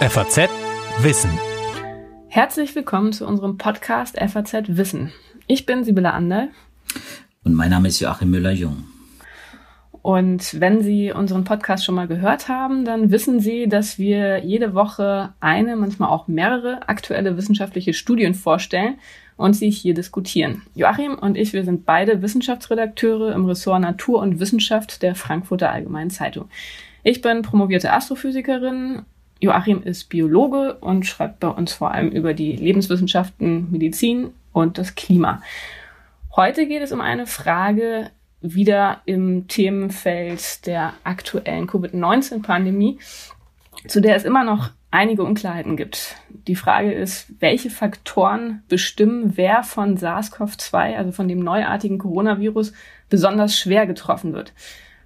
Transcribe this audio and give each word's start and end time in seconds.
FAZ 0.00 0.48
Wissen. 1.00 1.30
Herzlich 2.28 2.72
willkommen 2.76 3.12
zu 3.12 3.26
unserem 3.26 3.58
Podcast 3.58 4.16
FAZ 4.16 4.68
Wissen. 4.68 5.12
Ich 5.48 5.66
bin 5.66 5.82
Sibylle 5.82 6.12
Anderl. 6.12 6.50
Und 7.42 7.54
mein 7.54 7.70
Name 7.70 7.88
ist 7.88 7.98
Joachim 7.98 8.30
Müller-Jung. 8.30 8.84
Und 10.00 10.60
wenn 10.60 10.82
Sie 10.82 11.10
unseren 11.10 11.42
Podcast 11.42 11.84
schon 11.84 11.96
mal 11.96 12.06
gehört 12.06 12.48
haben, 12.48 12.84
dann 12.84 13.10
wissen 13.10 13.40
Sie, 13.40 13.68
dass 13.68 13.98
wir 13.98 14.44
jede 14.44 14.72
Woche 14.72 15.34
eine, 15.40 15.74
manchmal 15.74 16.10
auch 16.10 16.28
mehrere 16.28 16.88
aktuelle 16.88 17.36
wissenschaftliche 17.36 17.92
Studien 17.92 18.34
vorstellen 18.34 19.00
und 19.36 19.54
sie 19.54 19.68
hier 19.68 19.94
diskutieren. 19.94 20.62
Joachim 20.76 21.14
und 21.18 21.36
ich, 21.36 21.52
wir 21.52 21.64
sind 21.64 21.86
beide 21.86 22.22
Wissenschaftsredakteure 22.22 23.34
im 23.34 23.46
Ressort 23.46 23.80
Natur 23.80 24.20
und 24.20 24.38
Wissenschaft 24.38 25.02
der 25.02 25.16
Frankfurter 25.16 25.72
Allgemeinen 25.72 26.10
Zeitung. 26.10 26.48
Ich 27.02 27.20
bin 27.20 27.42
promovierte 27.42 27.92
Astrophysikerin 27.92 29.02
Joachim 29.40 29.82
ist 29.82 30.08
Biologe 30.08 30.74
und 30.74 31.06
schreibt 31.06 31.40
bei 31.40 31.48
uns 31.48 31.72
vor 31.72 31.92
allem 31.92 32.10
über 32.10 32.34
die 32.34 32.56
Lebenswissenschaften, 32.56 33.70
Medizin 33.70 34.32
und 34.52 34.78
das 34.78 34.94
Klima. 34.94 35.42
Heute 36.34 36.66
geht 36.66 36.82
es 36.82 36.92
um 36.92 37.00
eine 37.00 37.26
Frage 37.26 38.10
wieder 38.40 39.00
im 39.04 39.48
Themenfeld 39.48 40.66
der 40.66 40.94
aktuellen 41.04 41.66
Covid-19-Pandemie, 41.66 42.98
zu 43.86 44.00
der 44.00 44.16
es 44.16 44.24
immer 44.24 44.44
noch 44.44 44.70
einige 44.90 45.22
Unklarheiten 45.22 45.76
gibt. 45.76 46.16
Die 46.46 46.54
Frage 46.54 46.92
ist, 46.92 47.26
welche 47.40 47.70
Faktoren 47.70 48.62
bestimmen, 48.68 49.36
wer 49.36 49.62
von 49.62 49.96
SARS-CoV-2, 49.98 50.96
also 50.96 51.12
von 51.12 51.28
dem 51.28 51.40
neuartigen 51.40 51.98
Coronavirus, 51.98 52.72
besonders 53.10 53.58
schwer 53.58 53.86
getroffen 53.86 54.32
wird. 54.32 54.52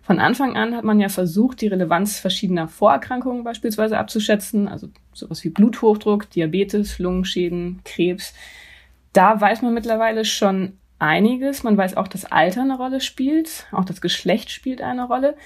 Von 0.02 0.18
Anfang 0.18 0.56
an 0.56 0.74
hat 0.74 0.84
man 0.84 0.98
ja 0.98 1.08
versucht, 1.08 1.60
die 1.60 1.68
Relevanz 1.68 2.18
verschiedener 2.18 2.66
Vorerkrankungen 2.66 3.44
beispielsweise 3.44 3.98
abzuschätzen, 3.98 4.66
also 4.66 4.88
sowas 5.12 5.44
wie 5.44 5.50
Bluthochdruck, 5.50 6.28
Diabetes, 6.30 6.98
Lungenschäden, 6.98 7.80
Krebs. 7.84 8.34
Da 9.12 9.40
weiß 9.40 9.62
man 9.62 9.74
mittlerweile 9.74 10.24
schon 10.24 10.78
einiges. 10.98 11.62
Man 11.62 11.76
weiß 11.76 11.96
auch, 11.96 12.08
dass 12.08 12.24
Alter 12.24 12.62
eine 12.62 12.76
Rolle 12.76 13.00
spielt, 13.00 13.66
auch 13.70 13.84
das 13.84 14.00
Geschlecht 14.00 14.50
spielt 14.50 14.82
eine 14.82 15.04
Rolle. 15.04 15.36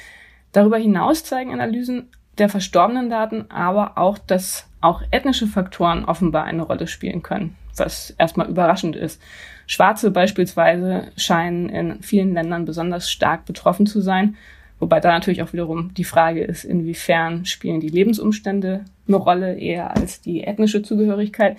Darüber 0.52 0.78
hinaus 0.78 1.24
zeigen 1.24 1.52
Analysen 1.52 2.08
der 2.38 2.48
verstorbenen 2.48 3.10
Daten 3.10 3.50
aber 3.50 3.98
auch, 3.98 4.18
dass 4.18 4.68
auch 4.80 5.02
ethnische 5.10 5.46
Faktoren 5.46 6.04
offenbar 6.04 6.44
eine 6.44 6.62
Rolle 6.62 6.86
spielen 6.86 7.22
können, 7.22 7.56
was 7.76 8.14
erstmal 8.18 8.48
überraschend 8.48 8.96
ist. 8.96 9.20
Schwarze 9.66 10.10
beispielsweise 10.10 11.08
scheinen 11.16 11.68
in 11.68 12.02
vielen 12.02 12.34
Ländern 12.34 12.64
besonders 12.64 13.10
stark 13.10 13.44
betroffen 13.46 13.86
zu 13.86 14.00
sein, 14.00 14.36
wobei 14.78 15.00
da 15.00 15.10
natürlich 15.10 15.42
auch 15.42 15.52
wiederum 15.52 15.92
die 15.94 16.04
Frage 16.04 16.44
ist, 16.44 16.64
inwiefern 16.64 17.44
spielen 17.44 17.80
die 17.80 17.88
Lebensumstände 17.88 18.84
eine 19.08 19.16
Rolle 19.16 19.56
eher 19.58 19.96
als 19.96 20.20
die 20.20 20.44
ethnische 20.44 20.82
Zugehörigkeit. 20.82 21.58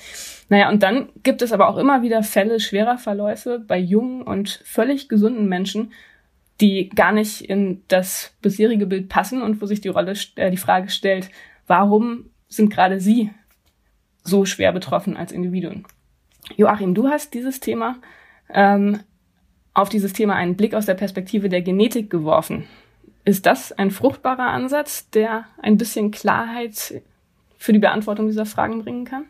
Naja, 0.49 0.69
und 0.69 0.83
dann 0.83 1.09
gibt 1.23 1.41
es 1.41 1.51
aber 1.51 1.67
auch 1.69 1.77
immer 1.77 2.01
wieder 2.01 2.23
Fälle 2.23 2.59
schwerer 2.59 2.97
Verläufe 2.97 3.59
bei 3.65 3.77
jungen 3.77 4.21
und 4.21 4.61
völlig 4.63 5.09
gesunden 5.09 5.47
Menschen, 5.47 5.91
die 6.61 6.89
gar 6.89 7.11
nicht 7.11 7.41
in 7.41 7.83
das 7.87 8.33
bisherige 8.41 8.87
Bild 8.87 9.09
passen 9.09 9.41
und 9.41 9.61
wo 9.61 9.65
sich 9.65 9.81
die 9.81 9.89
Rolle, 9.89 10.13
äh, 10.35 10.49
die 10.49 10.57
Frage 10.57 10.89
stellt, 10.89 11.29
warum 11.67 12.29
sind 12.47 12.69
gerade 12.69 12.99
sie 12.99 13.29
so 14.23 14.45
schwer 14.45 14.71
betroffen 14.71 15.15
als 15.17 15.31
Individuen? 15.31 15.85
Joachim, 16.55 16.93
du 16.95 17.07
hast 17.07 17.33
dieses 17.33 17.59
Thema 17.59 17.97
ähm, 18.53 18.99
auf 19.73 19.89
dieses 19.89 20.13
Thema 20.13 20.35
einen 20.35 20.55
Blick 20.55 20.73
aus 20.73 20.85
der 20.85 20.95
Perspektive 20.95 21.49
der 21.49 21.61
Genetik 21.61 22.09
geworfen. 22.09 22.63
Ist 23.25 23.45
das 23.45 23.71
ein 23.71 23.91
fruchtbarer 23.91 24.47
Ansatz, 24.47 25.09
der 25.09 25.45
ein 25.61 25.77
bisschen 25.77 26.11
Klarheit 26.11 27.01
für 27.57 27.73
die 27.73 27.79
Beantwortung 27.79 28.27
dieser 28.27 28.45
Fragen 28.45 28.83
bringen 28.83 29.05
kann? 29.05 29.25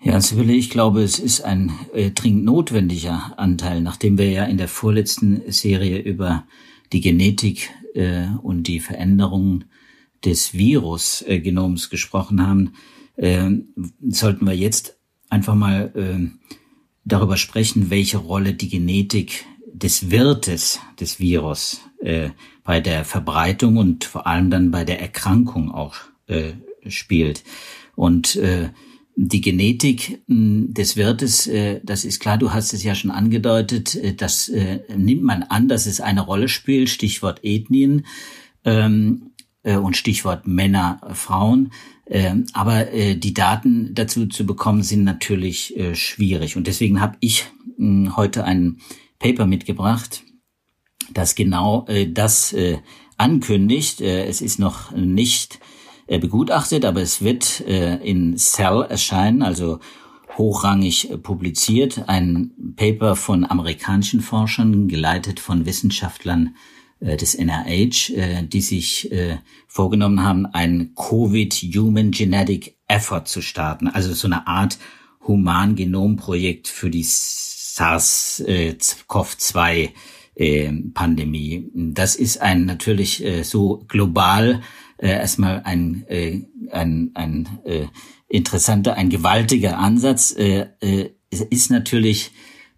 Ja, 0.00 0.20
Sibylle, 0.20 0.52
ich 0.52 0.70
glaube, 0.70 1.02
es 1.02 1.18
ist 1.18 1.40
ein 1.40 1.72
äh, 1.92 2.10
dringend 2.10 2.44
notwendiger 2.44 3.32
Anteil, 3.36 3.80
nachdem 3.80 4.18
wir 4.18 4.30
ja 4.30 4.44
in 4.44 4.58
der 4.58 4.68
vorletzten 4.68 5.42
Serie 5.50 5.98
über 5.98 6.44
die 6.92 7.00
Genetik 7.00 7.70
äh, 7.94 8.26
und 8.42 8.64
die 8.64 8.80
Veränderungen 8.80 9.64
des 10.24 10.54
Virusgenoms 10.54 11.86
äh, 11.86 11.90
gesprochen 11.90 12.46
haben, 12.46 12.74
äh, 13.16 13.50
sollten 14.06 14.46
wir 14.46 14.54
jetzt 14.54 14.93
einfach 15.34 15.54
mal 15.56 15.92
äh, 15.94 16.28
darüber 17.04 17.36
sprechen, 17.36 17.90
welche 17.90 18.18
Rolle 18.18 18.54
die 18.54 18.68
Genetik 18.68 19.44
des 19.72 20.10
Wirtes 20.10 20.78
des 21.00 21.18
Virus 21.18 21.80
äh, 22.00 22.30
bei 22.62 22.80
der 22.80 23.04
Verbreitung 23.04 23.76
und 23.76 24.04
vor 24.04 24.26
allem 24.26 24.48
dann 24.48 24.70
bei 24.70 24.84
der 24.84 25.00
Erkrankung 25.00 25.72
auch 25.72 25.96
äh, 26.28 26.52
spielt. 26.88 27.42
Und 27.96 28.36
äh, 28.36 28.70
die 29.16 29.40
Genetik 29.40 30.22
des 30.28 30.96
Wirtes, 30.96 31.46
äh, 31.48 31.80
das 31.82 32.04
ist 32.04 32.20
klar, 32.20 32.38
du 32.38 32.52
hast 32.52 32.72
es 32.72 32.84
ja 32.84 32.94
schon 32.94 33.10
angedeutet, 33.10 33.96
äh, 33.96 34.14
das 34.14 34.48
äh, 34.48 34.80
nimmt 34.96 35.24
man 35.24 35.42
an, 35.42 35.68
dass 35.68 35.86
es 35.86 36.00
eine 36.00 36.20
Rolle 36.20 36.48
spielt, 36.48 36.88
Stichwort 36.88 37.40
Ethnien 37.42 38.06
ähm, 38.64 39.30
und 39.64 39.96
Stichwort 39.96 40.46
Männer, 40.46 41.00
Frauen. 41.14 41.72
Ähm, 42.06 42.44
aber 42.52 42.84
die 42.84 43.32
Daten 43.32 43.94
dazu 43.94 44.26
zu 44.26 44.44
bekommen, 44.44 44.82
sind 44.82 45.04
natürlich 45.04 45.74
schwierig. 45.94 46.56
Und 46.56 46.66
deswegen 46.66 47.00
habe 47.00 47.16
ich 47.20 47.46
hm, 47.78 48.14
heute 48.16 48.44
ein 48.44 48.78
Paper 49.18 49.46
mitgebracht, 49.46 50.22
das 51.12 51.34
genau 51.34 51.86
das 52.10 52.54
ankündigt. 53.16 54.02
Es 54.02 54.42
ist 54.42 54.58
noch 54.58 54.90
nicht 54.92 55.60
äh, 56.06 56.18
begutachtet, 56.18 56.84
aber 56.84 57.00
es 57.00 57.22
wird 57.22 57.62
äh, 57.66 57.96
in 57.96 58.36
Cell 58.36 58.86
erscheinen, 58.88 59.42
also 59.42 59.78
hochrangig 60.36 61.10
äh, 61.10 61.16
publiziert, 61.16 62.08
ein 62.08 62.52
Paper 62.76 63.16
von 63.16 63.44
amerikanischen 63.44 64.20
Forschern, 64.20 64.86
geleitet 64.86 65.40
von 65.40 65.64
Wissenschaftlern 65.64 66.56
des 67.00 67.38
NIH, 67.38 68.12
die 68.48 68.60
sich 68.60 69.10
vorgenommen 69.66 70.22
haben, 70.22 70.46
ein 70.46 70.92
Covid 70.94 71.52
Human 71.52 72.12
Genetic 72.12 72.76
Effort 72.88 73.24
zu 73.26 73.42
starten, 73.42 73.88
also 73.88 74.14
so 74.14 74.26
eine 74.26 74.46
Art 74.46 74.78
Humangenomprojekt 75.26 76.68
für 76.68 76.88
die 76.90 77.04
SARS-CoV-2 77.04 79.90
Pandemie. 80.94 81.70
Das 81.74 82.16
ist 82.16 82.40
ein 82.40 82.64
natürlich 82.64 83.22
so 83.42 83.84
global 83.88 84.62
äh, 84.98 85.08
erstmal 85.08 85.62
ein, 85.64 86.04
äh, 86.08 86.42
ein, 86.70 87.10
ein 87.14 87.48
äh, 87.64 87.86
interessanter, 88.28 88.94
ein 88.94 89.10
gewaltiger 89.10 89.78
Ansatz. 89.78 90.34
Äh, 90.36 90.66
äh, 90.80 91.10
ist 91.30 91.70
natürlich 91.70 92.30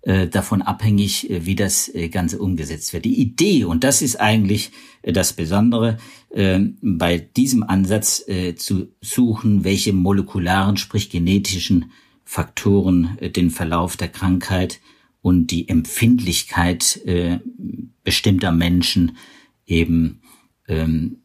äh, 0.06 0.28
davon 0.28 0.62
abhängig, 0.62 1.28
äh, 1.30 1.46
wie 1.46 1.56
das 1.56 1.92
äh, 1.92 2.08
Ganze 2.08 2.38
umgesetzt 2.38 2.92
wird. 2.92 3.04
Die 3.04 3.20
Idee, 3.20 3.64
und 3.64 3.82
das 3.82 4.02
ist 4.02 4.20
eigentlich 4.20 4.70
äh, 5.02 5.12
das 5.12 5.32
Besondere, 5.32 5.98
äh, 6.30 6.60
bei 6.80 7.18
diesem 7.18 7.64
Ansatz 7.64 8.24
zu 8.56 8.88
suchen, 9.00 9.64
welche 9.64 9.92
molekularen, 9.92 10.76
sprich 10.76 11.10
genetischen 11.10 11.90
Faktoren 12.24 13.18
den 13.34 13.50
Verlauf 13.50 13.96
der 13.96 14.08
Krankheit 14.08 14.80
und 15.22 15.48
die 15.48 15.68
Empfindlichkeit 15.68 17.00
bestimmter 18.04 18.52
Menschen 18.52 19.16
eben 19.66 20.20
ähm, 20.68 21.22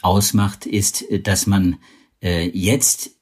ausmacht, 0.00 0.66
ist, 0.66 1.04
dass 1.24 1.46
man 1.46 1.76
jetzt 2.20 3.16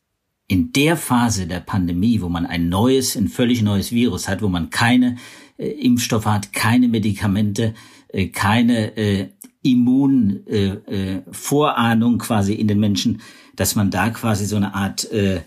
in 0.50 0.72
der 0.72 0.97
Phase 0.97 1.47
der 1.47 1.61
Pandemie, 1.61 2.21
wo 2.21 2.28
man 2.28 2.44
ein 2.44 2.69
neues, 2.69 3.15
ein 3.15 3.28
völlig 3.28 3.62
neues 3.62 3.93
Virus 3.93 4.27
hat, 4.27 4.43
wo 4.43 4.49
man 4.49 4.71
keine 4.71 5.15
äh, 5.56 5.69
Impfstoffe 5.69 6.27
hat, 6.27 6.53
keine 6.53 6.88
Medikamente, 6.88 7.75
äh, 8.08 8.26
keine 8.26 8.97
äh, 8.97 9.29
Immunvorahnung 9.62 12.12
äh, 12.12 12.17
äh, 12.17 12.19
quasi 12.19 12.55
in 12.55 12.67
den 12.67 12.81
Menschen, 12.81 13.20
dass 13.55 13.76
man 13.76 13.93
da 13.93 14.11
quasi 14.11 14.44
so 14.44 14.56
eine 14.56 14.75
Art 14.75 15.08
äh, 15.12 15.43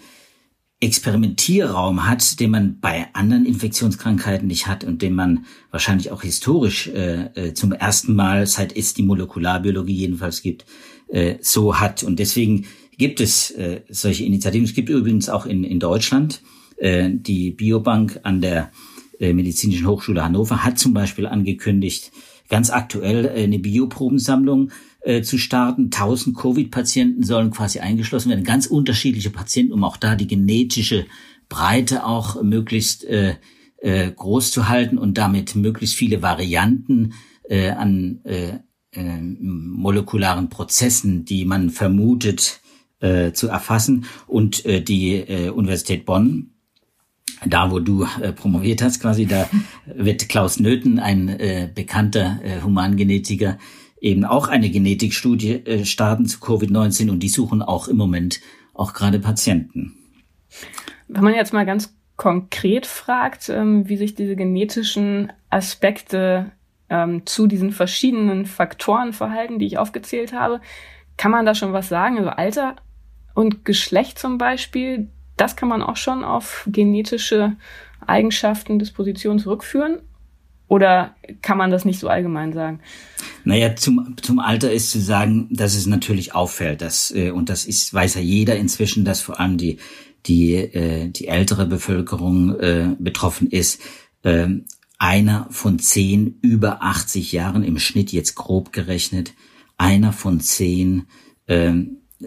Experimentierraum 0.80 2.08
hat, 2.08 2.40
den 2.40 2.52
man 2.52 2.80
bei 2.80 3.08
anderen 3.12 3.46
Infektionskrankheiten 3.46 4.48
nicht 4.48 4.68
hat 4.68 4.86
und 4.86 5.02
den 5.02 5.16
man 5.16 5.46
wahrscheinlich 5.72 6.12
auch 6.12 6.22
historisch 6.22 6.92
zum 7.54 7.72
ersten 7.72 8.16
Mal, 8.16 8.48
seit 8.48 8.76
es 8.76 8.94
die 8.94 9.04
Molekularbiologie 9.04 9.96
jedenfalls 9.96 10.42
gibt, 10.42 10.66
so 11.40 11.80
hat. 11.80 12.04
Und 12.04 12.20
deswegen 12.20 12.66
gibt 12.98 13.19
es 13.19 13.51
äh, 13.51 13.81
solche 13.90 14.24
Initiativen. 14.24 14.66
Es 14.66 14.74
gibt 14.74 14.90
übrigens 14.90 15.30
auch 15.30 15.45
in, 15.45 15.63
in 15.63 15.80
Deutschland 15.80 16.42
äh, 16.78 17.10
die 17.12 17.51
Biobank 17.51 18.19
an 18.24 18.42
der 18.42 18.72
äh, 19.19 19.34
Medizinischen 19.34 19.88
Hochschule 19.88 20.24
Hannover 20.24 20.63
hat 20.63 20.80
zum 20.80 20.94
Beispiel 20.94 21.28
angekündigt, 21.28 22.12
ganz 22.50 22.69
aktuell 22.69 23.25
äh, 23.25 23.44
eine 23.44 23.60
Bioprobensammlung 23.60 24.72
äh, 25.01 25.22
zu 25.22 25.38
starten. 25.38 25.86
1000 25.86 26.36
Covid-Patienten 26.36 27.24
sollen 27.24 27.51
quasi 27.51 27.80
eingeschlossen 27.80 28.30
werden, 28.30 28.44
ganz 28.44 28.66
unterschiedliche 28.66 29.30
Patienten, 29.30 29.74
um 29.74 29.84
auch 29.84 29.98
da 29.98 30.16
die 30.16 30.28
genetische 30.28 31.06
Breite 31.50 32.06
auch 32.06 32.42
möglichst 32.42 33.04
äh, 33.06 33.36
äh, 33.78 34.12
groß 34.12 34.51
zu 34.51 34.69
halten 34.69 34.98
und 34.98 35.18
damit 35.18 35.56
möglichst 35.56 35.96
viele 35.96 36.22
Varianten 36.22 37.13
äh, 37.50 37.69
an 37.69 38.22
äh, 38.24 38.60
äh, 38.92 39.22
molekularen 39.22 40.50
Prozessen, 40.50 41.25
die 41.25 41.46
man 41.46 41.69
vermutet, 41.69 42.62
äh, 43.04 43.34
zu 43.34 43.50
erfassen. 43.50 44.06
Und 44.28 44.66
äh, 44.66 44.82
die 44.82 45.16
äh, 45.16 45.50
Universität 45.50 46.06
Bonn, 46.06 46.52
da 47.46 47.70
wo 47.70 47.80
du 47.80 48.08
äh, 48.22 48.32
promoviert 48.32 48.82
hast 48.82 49.02
quasi, 49.02 49.26
da 49.26 49.50
wird 49.86 50.30
Klaus 50.30 50.60
Nöthen, 50.60 51.00
ein 51.00 51.28
äh, 51.28 51.70
bekannter 51.74 52.40
äh, 52.44 52.62
Humangenetiker, 52.62 53.58
eben 54.00 54.26
auch 54.26 54.48
eine 54.48 54.70
Genetikstudie 54.70 55.66
äh, 55.66 55.86
starten 55.86 56.26
zu 56.26 56.40
Covid-19 56.40 57.10
und 57.10 57.20
die 57.20 57.30
suchen 57.30 57.62
auch 57.62 57.88
im 57.88 57.98
Moment 57.98 58.40
auch 58.74 58.94
gerade 58.94 59.20
Patienten. 59.20 59.96
Wenn 61.08 61.24
man 61.24 61.36
jetzt 61.36 61.54
mal 61.54 61.66
ganz 61.66 61.96
konkret 62.16 62.86
fragt, 62.86 63.50
ähm, 63.50 63.88
wie 63.90 63.98
sich 63.98 64.16
diese 64.16 64.36
genetischen 64.36 65.32
Aspekte 65.50 66.52
ähm, 66.90 67.26
zu 67.26 67.48
diesen 67.48 67.72
verschiedenen 67.72 68.46
Faktoren 68.46 69.14
verhalten, 69.14 69.60
die 69.60 69.66
ich 69.66 69.78
aufgezählt 69.78 70.34
habe, 70.34 70.62
kann 71.18 71.32
man 71.32 71.46
da 71.46 71.56
schon 71.56 71.74
was 71.74 71.90
sagen? 71.90 72.18
Also 72.18 72.30
Alter 72.30 72.76
und 73.34 73.66
Geschlecht 73.66 74.20
zum 74.20 74.38
Beispiel, 74.38 75.10
das 75.38 75.56
kann 75.56 75.70
man 75.70 75.82
auch 75.82 75.98
schon 75.98 76.24
auf 76.24 76.68
genetische 76.72 77.56
Eigenschaften, 78.06 78.80
Dispositionen 78.80 79.40
zurückführen? 79.40 80.00
Oder 80.68 81.16
kann 81.42 81.58
man 81.58 81.72
das 81.72 81.86
nicht 81.86 82.00
so 82.00 82.08
allgemein 82.08 82.54
sagen? 82.54 82.80
Naja, 83.44 83.76
zum, 83.76 84.16
zum 84.22 84.40
Alter 84.40 84.72
ist 84.72 84.92
zu 84.92 85.00
sagen, 85.00 85.48
dass 85.52 85.76
es 85.76 85.86
natürlich 85.86 86.34
auffällt, 86.34 86.82
dass, 86.82 87.12
äh, 87.12 87.32
und 87.32 87.50
das 87.50 87.66
ist, 87.66 87.94
weiß 87.94 88.16
ja 88.16 88.22
jeder 88.22 88.56
inzwischen, 88.56 89.06
dass 89.06 89.22
vor 89.22 89.40
allem 89.40 89.58
die, 89.58 89.78
die, 90.26 90.56
äh, 90.56 91.10
die 91.10 91.28
ältere 91.28 91.66
Bevölkerung 91.66 92.60
äh, 92.60 92.96
betroffen 92.98 93.50
ist. 93.50 93.82
Äh, 94.24 94.48
einer 94.98 95.48
von 95.52 95.80
zehn 95.80 96.40
über 96.42 96.82
80 96.82 97.34
Jahren 97.34 97.64
im 97.64 97.78
Schnitt 97.78 98.12
jetzt 98.12 98.36
grob 98.36 98.72
gerechnet, 98.72 99.34
einer 99.78 100.14
von 100.14 100.40
zehn 100.40 101.00
äh, 101.00 101.14
äh, 101.48 101.74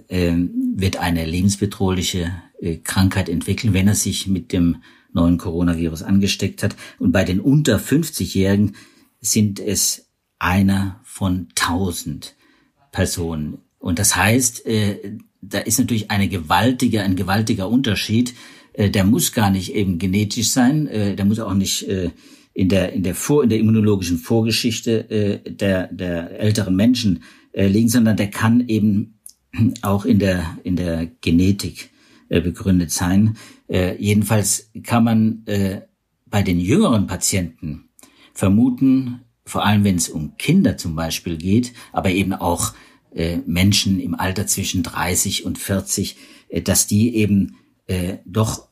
wird 0.08 0.96
eine 0.98 1.24
lebensbedrohliche 1.24 2.32
äh, 2.60 2.76
Krankheit 2.78 3.28
entwickeln, 3.28 3.74
wenn 3.74 3.88
er 3.88 3.94
sich 3.94 4.26
mit 4.26 4.52
dem 4.52 4.76
neuen 5.12 5.38
Coronavirus 5.38 6.02
angesteckt 6.02 6.62
hat. 6.62 6.76
Und 6.98 7.12
bei 7.12 7.24
den 7.24 7.40
unter 7.40 7.78
50-Jährigen 7.78 8.76
sind 9.20 9.60
es 9.60 10.10
einer 10.38 11.00
von 11.04 11.48
1000 11.56 12.34
Personen. 12.92 13.58
Und 13.78 13.98
das 13.98 14.16
heißt, 14.16 14.66
äh, 14.66 15.18
da 15.42 15.58
ist 15.58 15.78
natürlich 15.78 16.10
eine 16.10 16.28
gewaltige, 16.28 17.02
ein 17.02 17.16
gewaltiger 17.16 17.68
Unterschied. 17.68 18.34
Äh, 18.72 18.90
der 18.90 19.04
muss 19.04 19.32
gar 19.32 19.50
nicht 19.50 19.74
eben 19.74 19.98
genetisch 19.98 20.50
sein, 20.50 20.86
der 20.86 21.24
muss 21.24 21.38
auch 21.38 21.54
nicht 21.54 21.86
in 22.52 22.68
der 22.68 22.92
in 22.92 23.02
der 23.02 23.14
vor 23.14 23.42
in 23.42 23.50
der 23.50 23.58
immunologischen 23.58 24.18
Vorgeschichte 24.18 25.40
der 25.46 25.88
der 25.88 26.40
älteren 26.40 26.74
Menschen 26.74 27.22
liegen, 27.54 27.88
sondern 27.88 28.16
der 28.16 28.30
kann 28.30 28.66
eben 28.68 29.15
auch 29.82 30.04
in 30.04 30.18
der 30.18 30.58
in 30.64 30.76
der 30.76 31.06
Genetik 31.20 31.90
äh, 32.28 32.40
begründet 32.40 32.90
sein. 32.90 33.36
Äh, 33.68 33.96
jedenfalls 34.02 34.70
kann 34.82 35.04
man 35.04 35.42
äh, 35.46 35.82
bei 36.26 36.42
den 36.42 36.60
jüngeren 36.60 37.06
Patienten 37.06 37.88
vermuten, 38.32 39.20
vor 39.44 39.64
allem 39.64 39.84
wenn 39.84 39.96
es 39.96 40.08
um 40.08 40.36
Kinder 40.36 40.76
zum 40.76 40.96
Beispiel 40.96 41.36
geht, 41.36 41.72
aber 41.92 42.10
eben 42.10 42.32
auch 42.32 42.74
äh, 43.16 43.38
Menschen 43.46 43.98
im 43.98 44.14
Alter 44.14 44.46
zwischen 44.46 44.82
30 44.82 45.46
und 45.46 45.58
40, 45.58 46.16
äh, 46.48 46.60
dass 46.60 46.86
die 46.86 47.16
eben 47.16 47.56
äh, 47.86 48.18
doch 48.26 48.68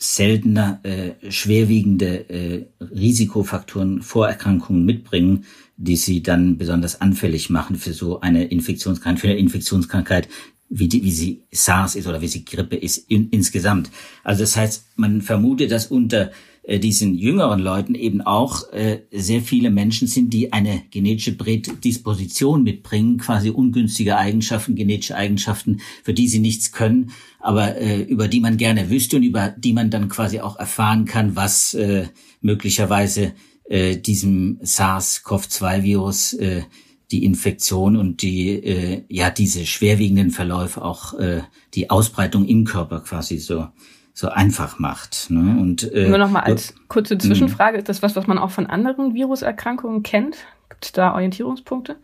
seltener 0.00 0.80
schwerwiegende 1.28 2.68
Risikofaktoren, 2.80 4.00
Vorerkrankungen 4.00 4.84
mitbringen, 4.84 5.44
die 5.78 5.96
sie 5.96 6.22
dann 6.22 6.58
besonders 6.58 7.00
anfällig 7.00 7.50
machen 7.50 7.76
für 7.76 7.92
so 7.92 8.20
eine 8.20 8.44
Infektionskrankheit, 8.44 9.20
für 9.20 9.28
eine 9.28 9.38
Infektionskrankheit, 9.38 10.28
wie, 10.68 10.88
die, 10.88 11.02
wie 11.02 11.12
sie 11.12 11.44
SARS 11.50 11.94
ist 11.94 12.06
oder 12.06 12.20
wie 12.20 12.28
sie 12.28 12.44
Grippe 12.44 12.76
ist 12.76 12.98
in, 13.10 13.30
insgesamt. 13.30 13.90
Also 14.24 14.42
das 14.42 14.56
heißt, 14.56 14.86
man 14.96 15.22
vermutet, 15.22 15.70
dass 15.70 15.86
unter 15.86 16.32
äh, 16.64 16.80
diesen 16.80 17.14
jüngeren 17.14 17.60
Leuten 17.60 17.94
eben 17.94 18.20
auch 18.20 18.70
äh, 18.72 19.02
sehr 19.12 19.40
viele 19.40 19.70
Menschen 19.70 20.08
sind, 20.08 20.34
die 20.34 20.52
eine 20.52 20.82
genetische 20.90 21.36
Prädisposition 21.36 22.64
mitbringen, 22.64 23.18
quasi 23.18 23.50
ungünstige 23.50 24.18
Eigenschaften, 24.18 24.74
genetische 24.74 25.16
Eigenschaften, 25.16 25.80
für 26.02 26.12
die 26.12 26.28
sie 26.28 26.40
nichts 26.40 26.72
können, 26.72 27.12
aber 27.38 27.76
äh, 27.76 28.02
über 28.02 28.26
die 28.26 28.40
man 28.40 28.56
gerne 28.56 28.90
wüsste 28.90 29.16
und 29.16 29.22
über 29.22 29.54
die 29.56 29.72
man 29.72 29.90
dann 29.90 30.08
quasi 30.08 30.40
auch 30.40 30.58
erfahren 30.58 31.04
kann, 31.04 31.36
was 31.36 31.72
äh, 31.74 32.08
möglicherweise 32.40 33.32
äh, 33.68 33.96
diesem 33.96 34.58
SARS-CoV-2-Virus 34.62 36.34
äh, 36.34 36.62
die 37.10 37.24
Infektion 37.24 37.96
und 37.96 38.22
die 38.22 38.50
äh, 38.50 39.04
ja 39.08 39.30
diese 39.30 39.64
schwerwiegenden 39.64 40.30
Verläufe 40.30 40.82
auch 40.82 41.14
äh, 41.14 41.42
die 41.74 41.90
Ausbreitung 41.90 42.46
im 42.46 42.64
Körper 42.64 43.00
quasi 43.00 43.38
so 43.38 43.68
so 44.12 44.28
einfach 44.30 44.78
macht. 44.78 45.30
Ne? 45.30 45.58
Und 45.60 45.92
äh, 45.92 46.08
nur 46.08 46.18
noch 46.18 46.30
mal 46.30 46.40
als 46.40 46.74
kurze 46.88 47.14
hm. 47.14 47.20
Zwischenfrage: 47.20 47.78
Ist 47.78 47.88
das 47.88 48.02
was, 48.02 48.16
was 48.16 48.26
man 48.26 48.38
auch 48.38 48.50
von 48.50 48.66
anderen 48.66 49.14
Viruserkrankungen 49.14 50.02
kennt? 50.02 50.36
Gibt 50.68 50.84
es 50.84 50.92
da 50.92 51.14
Orientierungspunkte? 51.14 51.96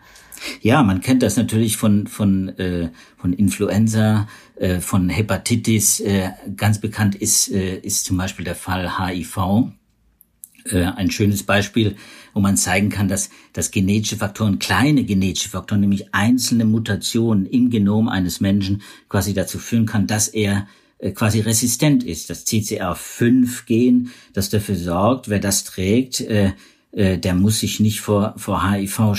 Ja, 0.61 0.83
man 0.83 1.01
kennt 1.01 1.23
das 1.23 1.37
natürlich 1.37 1.77
von 1.77 2.07
von 2.07 2.49
äh, 2.59 2.91
von 3.17 3.33
Influenza, 3.33 4.29
äh, 4.57 4.81
von 4.81 5.09
Hepatitis. 5.09 6.01
Äh, 6.01 6.31
ganz 6.57 6.81
bekannt 6.81 7.15
ist 7.15 7.51
äh, 7.51 7.79
ist 7.79 8.05
zum 8.05 8.17
Beispiel 8.17 8.45
der 8.45 8.55
Fall 8.55 8.99
HIV. 8.99 9.73
Äh, 10.65 10.85
ein 10.85 11.11
schönes 11.11 11.43
Beispiel, 11.43 11.97
wo 12.33 12.41
man 12.41 12.57
zeigen 12.57 12.89
kann, 12.89 13.07
dass, 13.07 13.29
dass 13.53 13.71
genetische 13.71 14.17
Faktoren, 14.17 14.59
kleine 14.59 15.05
genetische 15.05 15.51
Faktoren, 15.51 15.83
nämlich 15.83 16.15
einzelne 16.15 16.65
Mutationen 16.65 17.45
im 17.45 17.69
Genom 17.69 18.09
eines 18.09 18.41
Menschen 18.41 18.83
quasi 19.09 19.35
dazu 19.35 19.59
führen 19.59 19.85
kann, 19.85 20.07
dass 20.07 20.29
er 20.29 20.67
äh, 20.99 21.11
quasi 21.11 21.41
resistent 21.41 22.03
ist. 22.03 22.31
Das 22.31 22.47
CCR5-Gen, 22.47 24.11
das 24.33 24.49
dafür 24.49 24.77
sorgt, 24.77 25.29
wer 25.29 25.39
das 25.39 25.65
trägt, 25.65 26.21
äh, 26.23 26.53
äh, 26.93 27.19
der 27.19 27.35
muss 27.35 27.61
sich 27.61 27.79
nicht 27.81 28.01
vor, 28.01 28.35
vor 28.39 28.71
HIV 28.71 29.13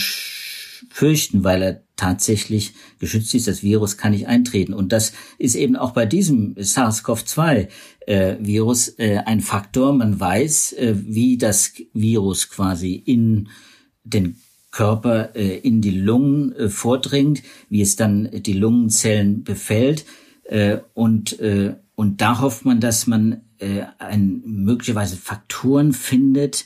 fürchten, 0.90 1.44
weil 1.44 1.62
er 1.62 1.85
tatsächlich 1.96 2.74
geschützt 3.00 3.34
ist. 3.36 3.48
Das 3.48 3.64
Virus 3.64 3.98
kann 3.98 4.12
nicht 4.12 4.28
eintreten. 4.28 4.74
Und 4.74 4.92
das 4.92 5.14
ist 5.38 5.56
eben 5.56 5.76
auch 5.76 5.92
bei 5.92 6.06
diesem 6.06 6.56
SARS-CoV-2-Virus 6.56 8.90
äh, 8.90 9.16
äh, 9.16 9.18
ein 9.20 9.42
Faktor. 9.42 9.94
Man 9.94 10.20
weiß, 10.20 10.74
äh, 10.74 10.96
wie 10.98 11.38
das 11.38 11.72
Virus 11.94 12.50
quasi 12.50 12.96
in 12.96 13.50
den 14.04 14.36
Körper, 14.76 15.36
äh, 15.36 15.58
in 15.60 15.82
die 15.82 15.92
Lungen 15.92 16.54
äh, 16.54 16.70
vordringt, 16.70 17.42
wie 17.70 17.82
es 17.82 17.96
dann 17.96 18.30
die 18.34 18.54
Lungenzellen 18.54 19.46
befällt. 19.46 20.06
Äh, 20.44 20.80
und, 20.94 21.40
und 21.96 22.22
da 22.22 22.42
hofft 22.42 22.66
man, 22.66 22.80
dass 22.80 23.08
man 23.08 23.42
ein, 23.98 24.44
möglicherweise 24.46 25.16
Faktoren 25.16 25.94
findet, 25.94 26.66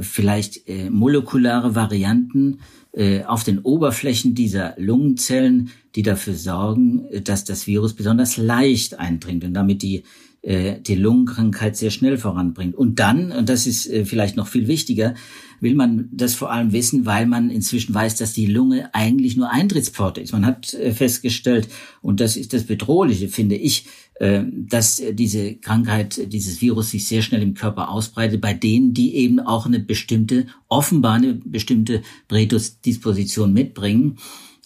vielleicht 0.00 0.68
äh, 0.68 0.90
molekulare 0.90 1.74
Varianten, 1.74 2.60
äh, 2.92 3.24
auf 3.24 3.44
den 3.44 3.58
Oberflächen 3.58 4.34
dieser 4.34 4.74
Lungenzellen, 4.78 5.70
die 5.94 6.02
dafür 6.02 6.34
sorgen, 6.34 7.04
äh, 7.10 7.20
dass 7.20 7.44
das 7.44 7.66
Virus 7.66 7.94
besonders 7.94 8.38
leicht 8.38 8.98
eindringt 8.98 9.44
und 9.44 9.54
damit 9.54 9.82
die 9.82 10.04
äh, 10.40 10.80
die 10.80 10.94
Lungenkrankheit 10.94 11.76
sehr 11.76 11.90
schnell 11.90 12.16
voranbringt. 12.16 12.74
Und 12.74 12.98
dann, 12.98 13.30
und 13.30 13.48
das 13.50 13.66
ist 13.66 13.90
vielleicht 14.04 14.36
noch 14.36 14.46
viel 14.48 14.68
wichtiger, 14.68 15.14
will 15.60 15.74
man 15.74 16.08
das 16.12 16.34
vor 16.34 16.50
allem 16.50 16.72
wissen, 16.72 17.04
weil 17.06 17.26
man 17.26 17.50
inzwischen 17.50 17.94
weiß, 17.94 18.16
dass 18.16 18.32
die 18.32 18.46
Lunge 18.46 18.94
eigentlich 18.94 19.36
nur 19.36 19.50
Eintrittspforte 19.50 20.20
ist. 20.20 20.32
Man 20.32 20.46
hat 20.46 20.66
festgestellt, 20.66 21.68
und 22.00 22.20
das 22.20 22.36
ist 22.36 22.52
das 22.52 22.64
Bedrohliche, 22.64 23.28
finde 23.28 23.56
ich, 23.56 23.86
dass 24.20 25.00
diese 25.12 25.54
Krankheit, 25.56 26.32
dieses 26.32 26.60
Virus 26.60 26.90
sich 26.90 27.06
sehr 27.06 27.22
schnell 27.22 27.40
im 27.40 27.54
Körper 27.54 27.88
ausbreitet, 27.88 28.40
bei 28.40 28.52
denen, 28.52 28.92
die 28.92 29.14
eben 29.14 29.38
auch 29.38 29.64
eine 29.64 29.78
bestimmte, 29.78 30.46
offenbar 30.66 31.14
eine 31.14 31.34
bestimmte 31.34 32.02
Prädisposition 32.26 33.52
mitbringen 33.52 34.18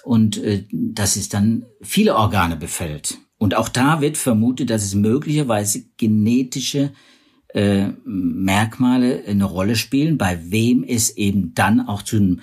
und 0.04 0.40
dass 0.72 1.16
es 1.16 1.28
dann 1.28 1.66
viele 1.82 2.16
Organe 2.16 2.56
befällt. 2.56 3.18
Und 3.42 3.56
auch 3.56 3.68
da 3.68 4.00
wird 4.00 4.16
vermutet, 4.16 4.70
dass 4.70 4.84
es 4.84 4.94
möglicherweise 4.94 5.82
genetische 5.96 6.92
äh, 7.48 7.88
Merkmale 8.04 9.24
eine 9.26 9.44
Rolle 9.46 9.74
spielen, 9.74 10.16
bei 10.16 10.38
wem 10.50 10.84
es 10.84 11.16
eben 11.16 11.52
dann 11.52 11.80
auch 11.80 12.02
zu, 12.02 12.36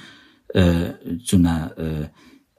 äh, 0.50 0.90
zu 1.24 1.38
einer 1.38 1.78
äh, 1.78 2.10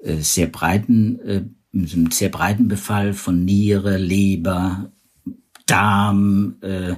äh, 0.03 0.23
sehr 0.23 0.47
breiten, 0.47 1.55
äh, 1.73 1.79
einem 1.79 2.11
sehr 2.11 2.29
breiten 2.29 2.69
Befall 2.69 3.13
von 3.13 3.45
Niere, 3.45 3.97
Leber, 3.97 4.93
Darm, 5.67 6.57
äh, 6.63 6.95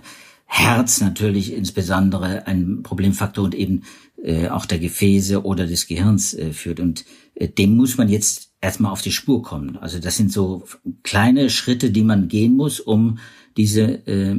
Herz 0.47 1.01
natürlich 1.01 1.55
insbesondere 1.55 2.47
ein 2.47 2.83
Problemfaktor 2.83 3.45
und 3.45 3.55
eben 3.55 3.85
äh, 4.23 4.49
auch 4.49 4.67
der 4.67 4.79
Gefäße 4.79 5.45
oder 5.45 5.67
des 5.67 5.87
Gehirns 5.87 6.35
äh, 6.35 6.53
führt. 6.53 6.79
Und 6.79 7.05
äh, 7.35 7.49
dem 7.49 7.77
muss 7.77 7.97
man 7.97 8.09
jetzt 8.09 8.53
erstmal 8.61 8.93
auf 8.93 9.03
die 9.03 9.13
Spur 9.13 9.43
kommen. 9.43 9.77
Also 9.79 9.99
das 9.99 10.17
sind 10.17 10.33
so 10.33 10.65
kleine 11.03 11.51
Schritte, 11.51 11.91
die 11.91 12.05
man 12.05 12.29
gehen 12.29 12.55
muss, 12.55 12.81
um 12.81 13.19
diese 13.57 14.07
äh, 14.07 14.37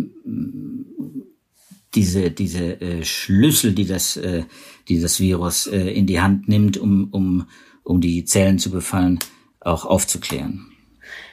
diese 1.95 2.31
diese 2.31 2.81
äh, 2.81 3.03
Schlüssel, 3.03 3.73
die 3.73 3.85
das 3.85 4.17
äh, 4.17 4.43
die 4.87 4.99
das 4.99 5.19
Virus 5.19 5.67
äh, 5.67 5.89
in 5.89 6.07
die 6.07 6.21
Hand 6.21 6.47
nimmt, 6.47 6.77
um 6.77 7.09
um 7.11 7.47
um 7.83 8.01
die 8.01 8.23
Zellen 8.23 8.59
zu 8.59 8.71
befallen, 8.71 9.19
auch 9.65 9.85
aufzuklären. 9.85 10.69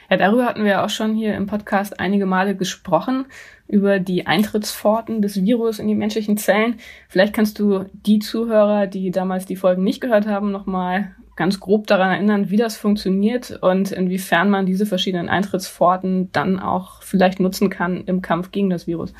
Ja, 0.09 0.17
darüber 0.17 0.45
hatten 0.45 0.65
wir 0.65 0.83
auch 0.83 0.89
schon 0.89 1.15
hier 1.15 1.35
im 1.35 1.47
Podcast 1.47 1.99
einige 1.99 2.25
Male 2.25 2.55
gesprochen, 2.55 3.25
über 3.67 3.99
die 3.99 4.27
Eintrittspforten 4.27 5.21
des 5.21 5.41
Virus 5.41 5.79
in 5.79 5.87
die 5.87 5.95
menschlichen 5.95 6.35
Zellen. 6.35 6.75
Vielleicht 7.07 7.33
kannst 7.33 7.57
du 7.59 7.85
die 7.93 8.19
Zuhörer, 8.19 8.87
die 8.87 9.11
damals 9.11 9.45
die 9.45 9.55
Folgen 9.55 9.83
nicht 9.83 10.01
gehört 10.01 10.27
haben, 10.27 10.51
nochmal 10.51 11.15
ganz 11.37 11.61
grob 11.61 11.87
daran 11.87 12.11
erinnern, 12.11 12.49
wie 12.49 12.57
das 12.57 12.75
funktioniert 12.75 13.57
und 13.61 13.91
inwiefern 13.93 14.49
man 14.49 14.65
diese 14.65 14.85
verschiedenen 14.85 15.29
Eintrittspforten 15.29 16.29
dann 16.33 16.59
auch 16.59 17.01
vielleicht 17.01 17.39
nutzen 17.39 17.69
kann 17.69 18.03
im 18.05 18.21
Kampf 18.21 18.51
gegen 18.51 18.69
das 18.69 18.87
Virus. 18.87 19.13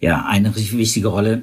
Ja, 0.00 0.24
eine 0.26 0.54
wichtige 0.54 1.08
Rolle 1.08 1.42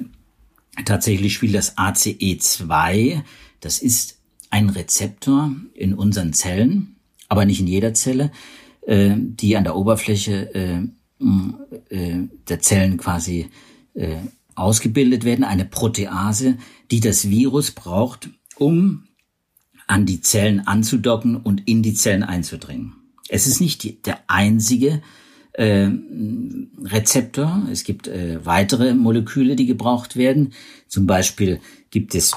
tatsächlich 0.86 1.34
spielt 1.34 1.54
das 1.54 1.76
ACE2. 1.76 3.22
Das 3.60 3.78
ist 3.78 4.15
ein 4.56 4.70
Rezeptor 4.70 5.54
in 5.74 5.92
unseren 5.92 6.32
Zellen, 6.32 6.96
aber 7.28 7.44
nicht 7.44 7.60
in 7.60 7.66
jeder 7.66 7.92
Zelle, 7.92 8.32
äh, 8.86 9.14
die 9.14 9.54
an 9.54 9.64
der 9.64 9.76
Oberfläche 9.76 10.54
äh, 10.54 10.78
äh, 11.90 12.28
der 12.48 12.60
Zellen 12.60 12.96
quasi 12.96 13.48
ausgebildet 14.54 15.24
werden. 15.24 15.42
Eine 15.42 15.64
Protease, 15.64 16.58
die 16.90 17.00
das 17.00 17.30
Virus 17.30 17.70
braucht, 17.70 18.28
um 18.56 19.04
an 19.86 20.04
die 20.04 20.20
Zellen 20.20 20.66
anzudocken 20.66 21.36
und 21.36 21.66
in 21.66 21.82
die 21.82 21.94
Zellen 21.94 22.22
einzudringen. 22.22 22.92
Es 23.30 23.46
ist 23.46 23.58
nicht 23.62 23.82
die, 23.84 24.02
der 24.02 24.18
einzige 24.26 25.00
äh, 25.52 25.88
Rezeptor. 26.84 27.66
Es 27.72 27.84
gibt 27.84 28.06
äh, 28.06 28.44
weitere 28.44 28.92
Moleküle, 28.92 29.56
die 29.56 29.64
gebraucht 29.64 30.16
werden. 30.16 30.52
Zum 30.88 31.06
Beispiel 31.06 31.60
gibt 31.90 32.14
es 32.14 32.32
äh, 32.32 32.36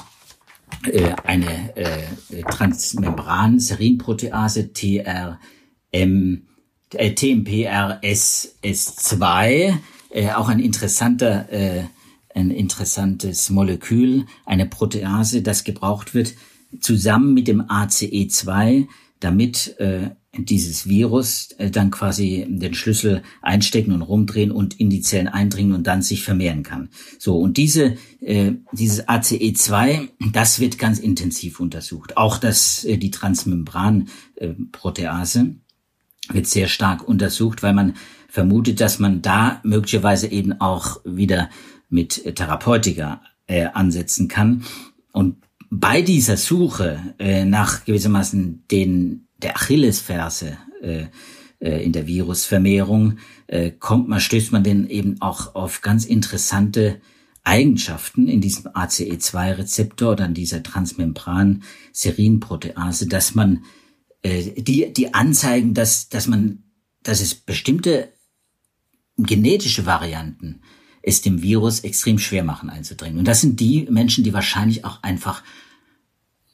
eine 1.24 1.76
äh, 1.76 2.04
Transmembran-Serinprotease 2.42 4.72
TRM, 4.72 5.38
äh, 5.92 7.10
TMPRSS2, 7.10 9.74
äh, 10.10 10.32
auch 10.32 10.48
ein 10.48 10.60
interessanter 10.60 11.52
äh, 11.52 11.84
ein 12.34 12.50
interessantes 12.50 13.50
Molekül, 13.50 14.26
eine 14.46 14.66
Protease, 14.66 15.42
das 15.42 15.64
gebraucht 15.64 16.14
wird 16.14 16.34
zusammen 16.80 17.34
mit 17.34 17.48
dem 17.48 17.62
ACE2, 17.62 18.86
damit 19.20 19.78
äh, 19.78 20.10
dieses 20.36 20.88
Virus 20.88 21.52
äh, 21.58 21.70
dann 21.70 21.90
quasi 21.90 22.46
den 22.48 22.74
Schlüssel 22.74 23.22
einstecken 23.42 23.92
und 23.92 24.02
rumdrehen 24.02 24.50
und 24.50 24.78
in 24.78 24.90
die 24.90 25.02
Zellen 25.02 25.28
eindringen 25.28 25.74
und 25.74 25.86
dann 25.86 26.02
sich 26.02 26.22
vermehren 26.22 26.62
kann. 26.62 26.90
So, 27.18 27.38
und 27.38 27.56
diese, 27.56 27.96
äh, 28.20 28.52
dieses 28.72 29.08
ACE2, 29.08 30.10
das 30.32 30.60
wird 30.60 30.78
ganz 30.78 30.98
intensiv 30.98 31.60
untersucht. 31.60 32.16
Auch 32.16 32.38
das, 32.38 32.84
äh, 32.84 32.96
die 32.96 33.10
Transmembranprotease 33.10 35.40
äh, 35.40 35.54
wird 36.32 36.46
sehr 36.46 36.68
stark 36.68 37.06
untersucht, 37.06 37.62
weil 37.62 37.74
man 37.74 37.94
vermutet, 38.28 38.80
dass 38.80 38.98
man 39.00 39.20
da 39.22 39.60
möglicherweise 39.64 40.28
eben 40.28 40.60
auch 40.60 41.00
wieder 41.04 41.50
mit 41.88 42.36
Therapeutika 42.36 43.22
äh, 43.46 43.64
ansetzen 43.64 44.28
kann. 44.28 44.62
Und 45.12 45.38
bei 45.70 46.02
dieser 46.02 46.36
Suche 46.36 47.14
äh, 47.18 47.44
nach 47.44 47.84
gewissermaßen 47.84 48.64
den 48.70 49.26
der 49.38 49.56
Achillesferse 49.56 50.58
äh, 50.82 51.06
äh, 51.60 51.84
in 51.84 51.92
der 51.92 52.08
Virusvermehrung 52.08 53.18
äh, 53.46 53.70
kommt 53.70 54.08
man 54.08 54.20
stößt 54.20 54.52
man 54.52 54.64
denn 54.64 54.90
eben 54.90 55.22
auch 55.22 55.54
auf 55.54 55.80
ganz 55.80 56.04
interessante 56.04 57.00
Eigenschaften 57.44 58.28
in 58.28 58.42
diesem 58.42 58.66
ACE2-Rezeptor 58.66 60.12
oder 60.12 60.26
in 60.26 60.34
dieser 60.34 60.62
Transmembran-Serinprotease, 60.62 63.06
dass 63.06 63.34
man 63.34 63.64
äh, 64.22 64.60
die 64.60 64.92
die 64.92 65.14
anzeigen, 65.14 65.72
dass 65.72 66.08
dass 66.08 66.26
man 66.26 66.64
dass 67.02 67.20
es 67.20 67.34
bestimmte 67.34 68.12
genetische 69.16 69.86
Varianten 69.86 70.60
es 71.02 71.22
dem 71.22 71.42
Virus 71.42 71.80
extrem 71.80 72.18
schwer 72.18 72.44
machen 72.44 72.70
einzudringen. 72.70 73.18
Und 73.18 73.28
das 73.28 73.40
sind 73.40 73.60
die 73.60 73.86
Menschen, 73.90 74.24
die 74.24 74.32
wahrscheinlich 74.32 74.84
auch 74.84 75.02
einfach 75.02 75.42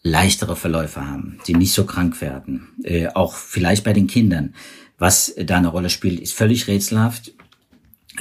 leichtere 0.03 0.55
Verläufe 0.55 1.05
haben, 1.05 1.41
die 1.47 1.55
nicht 1.55 1.73
so 1.73 1.85
krank 1.85 2.21
werden. 2.21 2.69
Äh, 2.85 3.09
auch 3.09 3.35
vielleicht 3.35 3.85
bei 3.85 3.93
den 3.93 4.07
Kindern. 4.07 4.55
Was 4.99 5.35
da 5.37 5.57
eine 5.57 5.69
Rolle 5.69 5.91
spielt, 5.91 6.21
ist 6.21 6.33
völlig 6.33 6.69
rätselhaft. 6.69 7.35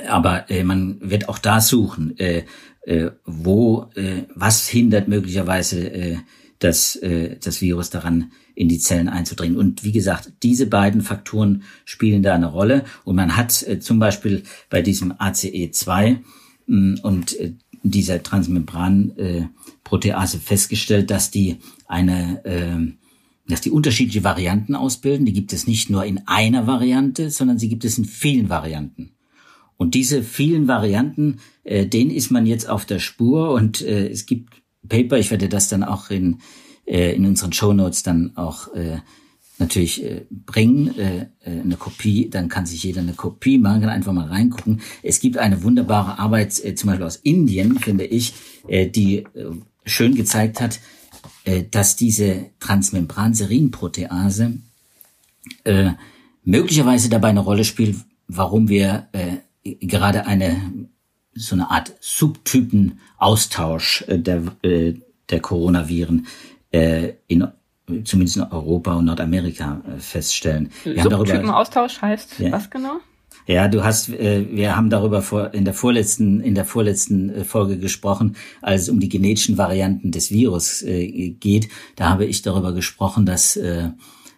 Aber 0.08 0.50
äh, 0.50 0.64
man 0.64 0.98
wird 1.00 1.30
auch 1.30 1.38
da 1.38 1.62
suchen, 1.62 2.18
äh, 2.18 2.44
äh, 2.82 3.12
wo, 3.26 3.90
äh, 3.96 4.24
was 4.34 4.68
hindert 4.68 5.08
möglicherweise 5.08 5.88
äh, 5.90 6.18
das, 6.60 6.96
äh, 6.98 7.38
das 7.42 7.62
Virus 7.62 7.90
daran, 7.90 8.32
in 8.56 8.68
die 8.70 8.80
Zellen 8.80 9.10
einzudringen. 9.10 9.58
Und 9.58 9.84
wie 9.84 9.92
gesagt, 9.92 10.32
diese 10.42 10.66
beiden 10.68 11.02
Faktoren 11.02 11.64
spielen 11.84 12.24
da 12.24 12.34
eine 12.34 12.48
Rolle. 12.48 12.86
Und 13.04 13.18
man 13.18 13.36
hat 13.36 13.62
äh, 13.64 13.80
zum 13.80 14.00
Beispiel 14.00 14.44
bei 14.70 14.82
diesem 14.82 15.12
ACE2 15.14 16.20
mh, 16.68 17.02
und 17.02 17.38
äh, 17.40 17.54
dieser 17.84 18.24
Transmembran-Protease 18.24 20.38
äh, 20.38 20.40
festgestellt, 20.40 21.12
dass 21.12 21.32
die 21.32 21.58
eine, 21.88 22.46
äh, 22.46 22.78
dass 23.48 23.60
die 23.62 23.72
unterschiedliche 23.72 24.24
Varianten 24.24 24.76
ausbilden. 24.76 25.26
Die 25.26 25.34
gibt 25.34 25.52
es 25.54 25.68
nicht 25.68 25.90
nur 25.90 26.06
in 26.06 26.22
einer 26.26 26.66
Variante, 26.66 27.30
sondern 27.30 27.60
sie 27.60 27.68
gibt 27.70 27.86
es 27.86 27.98
in 27.98 28.06
vielen 28.06 28.50
Varianten. 28.50 29.12
Und 29.78 29.94
diese 29.94 30.24
vielen 30.24 30.70
Varianten, 30.70 31.40
äh, 31.64 31.86
denen 31.86 32.12
ist 32.12 32.32
man 32.32 32.46
jetzt 32.46 32.70
auf 32.70 32.86
der 32.86 33.00
Spur 33.00 33.52
und 33.52 33.82
äh, 33.82 34.08
es 34.08 34.26
gibt 34.26 34.62
Paper, 34.88 35.18
ich 35.18 35.32
werde 35.32 35.50
das 35.50 35.68
dann 35.68 35.84
auch 35.84 36.10
in, 36.10 36.40
äh, 36.86 37.16
in 37.16 37.26
unseren 37.26 37.54
Show 37.54 37.74
Notes 37.74 38.04
dann 38.04 38.36
auch 38.36 38.74
äh, 38.74 39.00
natürlich 39.58 40.04
äh, 40.04 40.26
bringen, 40.30 40.98
äh, 40.98 41.28
äh, 41.44 41.62
eine 41.62 41.78
Kopie, 41.78 42.30
dann 42.30 42.50
kann 42.50 42.66
sich 42.66 42.84
jeder 42.84 43.02
eine 43.02 43.14
Kopie 43.14 43.58
machen, 43.58 43.82
kann 43.82 43.90
einfach 43.90 44.14
mal 44.14 44.28
reingucken. 44.28 44.82
Es 45.02 45.20
gibt 45.20 45.38
eine 45.38 45.64
wunderbare 45.64 46.20
Arbeit, 46.20 46.64
äh, 46.64 46.76
zum 46.76 46.88
Beispiel 46.88 47.06
aus 47.06 47.16
Indien, 47.18 47.80
finde 47.80 48.06
ich, 48.06 48.34
äh, 48.68 48.88
die 48.88 49.20
äh, 49.20 49.52
schön 49.86 50.16
gezeigt 50.16 50.60
hat, 50.60 50.80
äh, 51.46 51.64
dass 51.70 51.96
diese 51.96 52.48
Transmembran-Serinprotease 52.60 54.58
äh, 55.64 55.92
möglicherweise 56.44 57.10
dabei 57.10 57.30
eine 57.30 57.40
Rolle 57.40 57.64
spielt, 57.64 57.98
warum 58.28 58.68
wir 58.68 59.08
äh, 59.14 59.38
gerade 59.86 60.28
eine 60.28 60.90
so 61.36 61.56
eine 61.56 61.70
Art 61.70 61.94
Subtypen-Austausch 62.00 64.06
äh, 64.08 64.18
der, 64.18 64.42
äh, 64.64 64.94
der 65.30 65.40
Coronaviren 65.42 66.26
äh, 66.72 67.14
in 67.28 67.48
zumindest 68.04 68.38
in 68.38 68.44
Europa 68.44 68.96
und 68.96 69.06
Nordamerika 69.06 69.82
feststellen. 70.00 70.72
Wir 70.84 71.04
Subtypen-Austausch 71.04 72.02
heißt 72.02 72.40
ja, 72.40 72.52
was 72.52 72.72
genau? 72.72 73.00
Ja, 73.48 73.68
du 73.68 73.84
hast, 73.84 74.10
äh, 74.10 74.48
wir 74.50 74.76
haben 74.76 74.90
darüber 74.90 75.22
vor, 75.22 75.54
in 75.54 75.66
der 75.66 75.76
vorletzten, 75.76 76.42
in 76.42 76.56
der 76.56 76.66
vorletzten 76.66 77.46
Folge 77.46 77.78
gesprochen, 77.78 78.38
als 78.64 78.84
es 78.84 78.90
um 78.90 79.00
die 79.00 79.10
genetischen 79.10 79.60
Varianten 79.60 80.12
des 80.12 80.32
Virus 80.32 80.82
äh, 80.82 81.30
geht. 81.30 81.70
Da 81.96 82.10
habe 82.10 82.26
ich 82.26 82.42
darüber 82.42 82.74
gesprochen, 82.74 83.28
dass, 83.28 83.56
äh, 83.56 83.90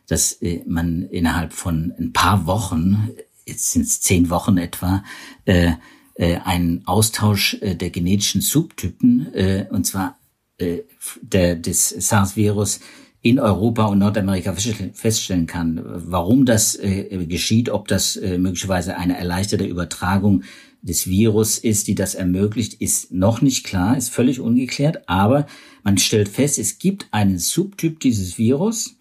dass 0.08 0.34
äh, 0.42 0.62
man 0.68 1.04
innerhalb 1.04 1.54
von 1.54 1.94
ein 1.98 2.12
paar 2.12 2.48
Wochen, 2.48 3.12
jetzt 3.46 3.72
sind 3.72 3.84
es 3.84 4.02
zehn 4.02 4.30
Wochen 4.30 4.58
etwa, 4.58 5.06
äh, 5.46 5.72
einen 6.20 6.88
Austausch 6.88 7.58
äh, 7.62 7.76
der 7.76 7.90
genetischen 7.90 8.42
Subtypen, 8.42 9.34
äh, 9.34 9.66
und 9.70 9.86
zwar 9.86 10.18
äh, 10.58 10.80
der, 11.22 11.56
des 11.56 11.90
SARS-Virus 11.90 12.80
in 13.22 13.40
Europa 13.40 13.86
und 13.86 14.00
Nordamerika 14.00 14.54
feststellen 14.54 15.48
kann. 15.48 15.82
Warum 15.84 16.46
das 16.46 16.76
äh, 16.76 17.26
geschieht, 17.28 17.70
ob 17.70 17.88
das 17.88 18.16
äh, 18.16 18.38
möglicherweise 18.38 18.98
eine 18.98 19.18
erleichterte 19.18 19.66
Übertragung 19.66 20.44
des 20.82 21.08
Virus 21.08 21.58
ist, 21.58 21.88
die 21.88 21.96
das 21.96 22.16
ermöglicht, 22.16 22.76
ist 22.76 23.12
noch 23.12 23.42
nicht 23.42 23.66
klar, 23.66 23.98
ist 23.98 24.10
völlig 24.10 24.40
ungeklärt. 24.40 25.10
Aber 25.10 25.48
man 25.84 25.98
stellt 25.98 26.30
fest, 26.30 26.58
es 26.58 26.80
gibt 26.80 27.08
einen 27.12 27.40
Subtyp 27.40 28.00
dieses 28.00 28.38
Virus 28.38 28.96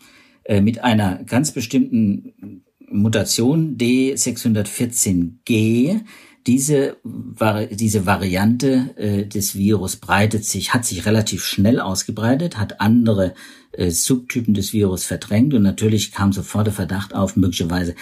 äh, 0.45 0.61
mit 0.61 0.83
einer 0.83 1.23
ganz 1.25 1.53
bestimmten 1.53 2.63
Mutation 2.91 3.77
D614G, 3.77 6.01
diese, 6.47 6.97
diese 7.73 8.07
Variante 8.07 8.95
äh, 8.97 9.27
des 9.27 9.57
Virus 9.57 9.97
breitet 9.97 10.45
sich, 10.45 10.73
hat 10.73 10.85
sich 10.85 11.05
relativ 11.05 11.45
schnell 11.45 11.81
ausgebreitet, 11.81 12.57
hat 12.57 12.81
andere 12.81 13.35
äh, 13.73 13.91
Subtypen 13.91 14.55
des 14.55 14.73
Virus 14.73 15.05
verdrängt 15.05 15.55
und 15.55 15.63
natürlich 15.63 16.13
kam 16.13 16.33
sofort 16.33 16.67
der 16.67 16.75
Verdacht 16.75 17.15
auf, 17.15 17.37
möglicherweise 17.37 17.95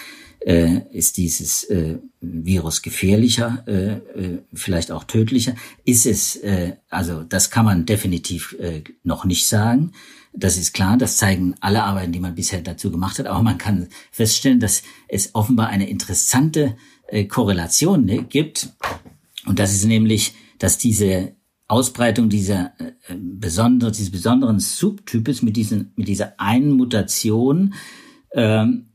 äh, 0.45 0.81
ist 0.91 1.17
dieses 1.17 1.63
äh, 1.65 1.97
Virus 2.21 2.83
gefährlicher, 2.83 3.63
äh, 3.67 3.93
äh, 3.93 4.39
vielleicht 4.53 4.91
auch 4.91 5.03
tödlicher. 5.03 5.55
Ist 5.85 6.05
es, 6.05 6.35
äh, 6.37 6.73
also 6.89 7.23
das 7.23 7.49
kann 7.49 7.65
man 7.65 7.87
definitiv 7.87 8.55
äh, 8.59 8.83
noch 9.03 9.25
nicht 9.25 9.47
sagen. 9.47 9.91
Das 10.33 10.57
ist 10.57 10.73
klar, 10.73 10.97
das 10.97 11.17
zeigen 11.17 11.55
alle 11.61 11.83
Arbeiten, 11.83 12.11
die 12.11 12.19
man 12.19 12.35
bisher 12.35 12.61
dazu 12.61 12.91
gemacht 12.91 13.17
hat. 13.17 13.25
Aber 13.25 13.41
man 13.41 13.57
kann 13.57 13.87
feststellen, 14.11 14.59
dass 14.59 14.83
es 15.07 15.33
offenbar 15.33 15.69
eine 15.69 15.89
interessante 15.89 16.75
äh, 17.07 17.25
Korrelation 17.25 18.05
ne, 18.05 18.23
gibt. 18.23 18.69
Und 19.45 19.59
das 19.59 19.73
ist 19.73 19.85
nämlich, 19.85 20.33
dass 20.59 20.77
diese 20.77 21.35
Ausbreitung 21.67 22.29
dieser 22.29 22.73
äh, 22.79 23.15
besondere, 23.15 23.91
dieses 23.91 24.11
besonderen 24.11 24.59
Subtypes 24.59 25.41
mit 25.41 25.55
diesen, 25.55 25.93
mit 25.95 26.07
dieser 26.07 26.39
einen 26.39 26.73
Mutation 26.73 27.73
ähm, 28.33 28.87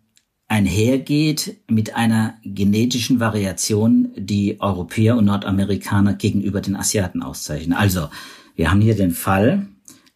einhergeht 0.47 1.63
mit 1.69 1.95
einer 1.95 2.35
genetischen 2.43 3.21
Variation, 3.21 4.11
die 4.17 4.61
Europäer 4.61 5.17
und 5.17 5.27
Nordamerikaner 5.27 6.15
gegenüber 6.15 6.61
den 6.61 6.75
Asiaten 6.75 7.23
auszeichnen. 7.23 7.73
Also, 7.73 8.09
wir 8.57 8.71
haben 8.71 8.81
hier 8.81 8.97
den 8.97 9.13
Fall, 9.13 9.69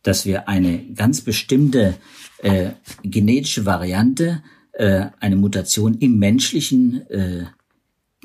dass 0.02 0.26
wir 0.26 0.48
eine 0.48 0.92
ganz 0.92 1.20
bestimmte 1.20 1.94
äh, 2.38 2.70
genetische 3.02 3.64
Variante, 3.64 4.42
äh, 4.72 5.06
eine 5.20 5.36
Mutation 5.36 5.94
im 5.94 6.18
menschlichen 6.18 7.08
äh, 7.10 7.44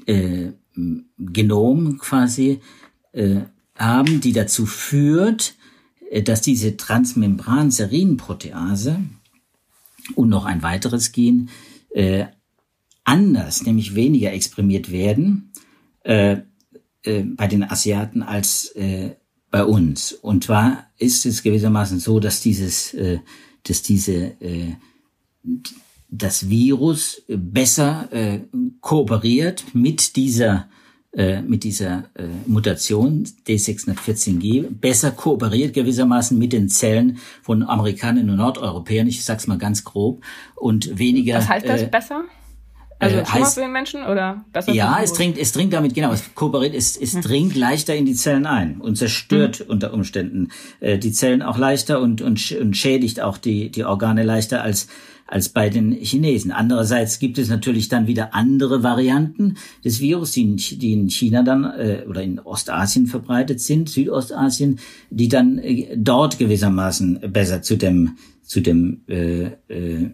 äh, 0.10 0.54
Genom 1.18 1.98
quasi 1.98 2.62
äh, 3.12 3.42
haben, 3.78 4.22
die 4.22 4.32
dazu 4.34 4.66
führt, 4.66 5.56
äh, 6.10 6.24
dass 6.24 6.42
diese 6.42 6.78
Transmembran-Serinprotease 6.78 9.02
und 10.16 10.30
noch 10.30 10.46
ein 10.46 10.64
weiteres 10.64 11.12
Gen 11.12 11.50
äh, 11.92 12.26
anders, 13.04 13.66
nämlich 13.66 13.94
weniger 13.96 14.32
exprimiert 14.34 14.92
werden 14.92 15.52
äh, 16.04 16.38
äh, 17.04 17.24
bei 17.24 17.48
den 17.48 17.64
Asiaten 17.64 18.24
als 18.24 18.66
äh, 18.76 19.16
bei 19.52 19.66
uns. 19.66 20.14
Und 20.14 20.46
zwar 20.46 20.88
ist 20.98 21.26
es 21.26 21.44
gewissermaßen 21.44 22.00
so, 22.00 22.20
dass 22.20 22.42
dieses, 22.42 22.94
äh, 22.94 23.20
dass 23.64 23.82
diese 23.82 24.40
äh, 24.42 24.76
das 26.12 26.50
Virus 26.50 27.22
besser 27.28 28.10
äh, 28.12 28.40
kooperiert 28.82 29.64
mit 29.74 30.16
dieser 30.16 30.68
äh, 31.12 31.42
mit 31.42 31.64
dieser 31.64 32.04
äh, 32.14 32.28
Mutation 32.46 33.24
D614G 33.48 34.68
besser 34.70 35.10
kooperiert 35.10 35.74
gewissermaßen 35.74 36.38
mit 36.38 36.54
den 36.54 36.70
Zellen 36.70 37.18
von 37.42 37.64
Amerikanern 37.64 38.30
und 38.30 38.36
Nordeuropäern, 38.36 39.08
ich 39.08 39.26
sag's 39.26 39.48
mal 39.48 39.58
ganz 39.58 39.84
grob, 39.84 40.24
und 40.56 41.00
weniger. 41.00 41.38
Was 41.38 41.50
heißt 41.50 41.68
das 41.68 41.82
äh, 41.82 41.88
besser? 41.88 42.26
Also 43.00 43.18
äh, 43.18 43.26
schlimmer 43.26 43.46
heißt- 43.48 43.54
für 43.56 43.62
den 43.62 43.72
Menschen 43.72 44.04
oder 44.04 44.46
besser 44.54 44.72
ja, 44.72 45.00
es 45.02 45.14
dringt, 45.14 45.38
es 45.38 45.52
dringt 45.52 45.74
damit, 45.74 45.96
genau, 45.96 46.12
es 46.12 46.36
kooperiert, 46.36 46.76
es, 46.76 46.96
es 46.96 47.14
dringt 47.22 47.56
leichter 47.56 47.96
in 47.96 48.06
die 48.06 48.14
Zellen 48.14 48.46
ein 48.46 48.80
und 48.80 48.96
zerstört 48.96 49.62
unter 49.62 49.94
Umständen 49.94 50.50
äh, 50.80 51.00
die 51.00 51.12
Zellen 51.12 51.42
auch 51.42 51.58
leichter 51.58 52.02
und, 52.02 52.22
und, 52.22 52.52
und 52.52 52.78
schädigt 52.78 53.22
auch 53.22 53.38
die, 53.38 53.72
die 53.72 53.86
Organe 53.86 54.24
leichter 54.24 54.62
als, 54.62 54.90
als 55.30 55.50
bei 55.50 55.70
den 55.70 55.92
Chinesen. 55.94 56.52
Andererseits 56.52 57.20
gibt 57.20 57.38
es 57.38 57.50
natürlich 57.50 57.88
dann 57.88 58.08
wieder 58.08 58.34
andere 58.34 58.84
Varianten 58.84 59.56
des 59.86 60.00
Virus, 60.00 60.32
die 60.32 60.42
in, 60.42 60.58
die 60.58 60.94
in 60.94 61.10
China 61.10 61.44
dann 61.44 61.64
äh, 61.64 62.04
oder 62.08 62.24
in 62.24 62.40
Ostasien 62.40 63.08
verbreitet 63.08 63.62
sind, 63.62 63.90
Südostasien, 63.90 64.80
die 65.10 65.28
dann 65.28 65.60
äh, 65.60 65.96
dort 65.96 66.40
gewissermaßen 66.40 67.20
besser 67.32 67.62
zu 67.62 67.78
dem, 67.78 68.18
zu 68.44 68.62
dem 68.62 69.02
äh, 69.08 69.52
äh, 69.68 70.10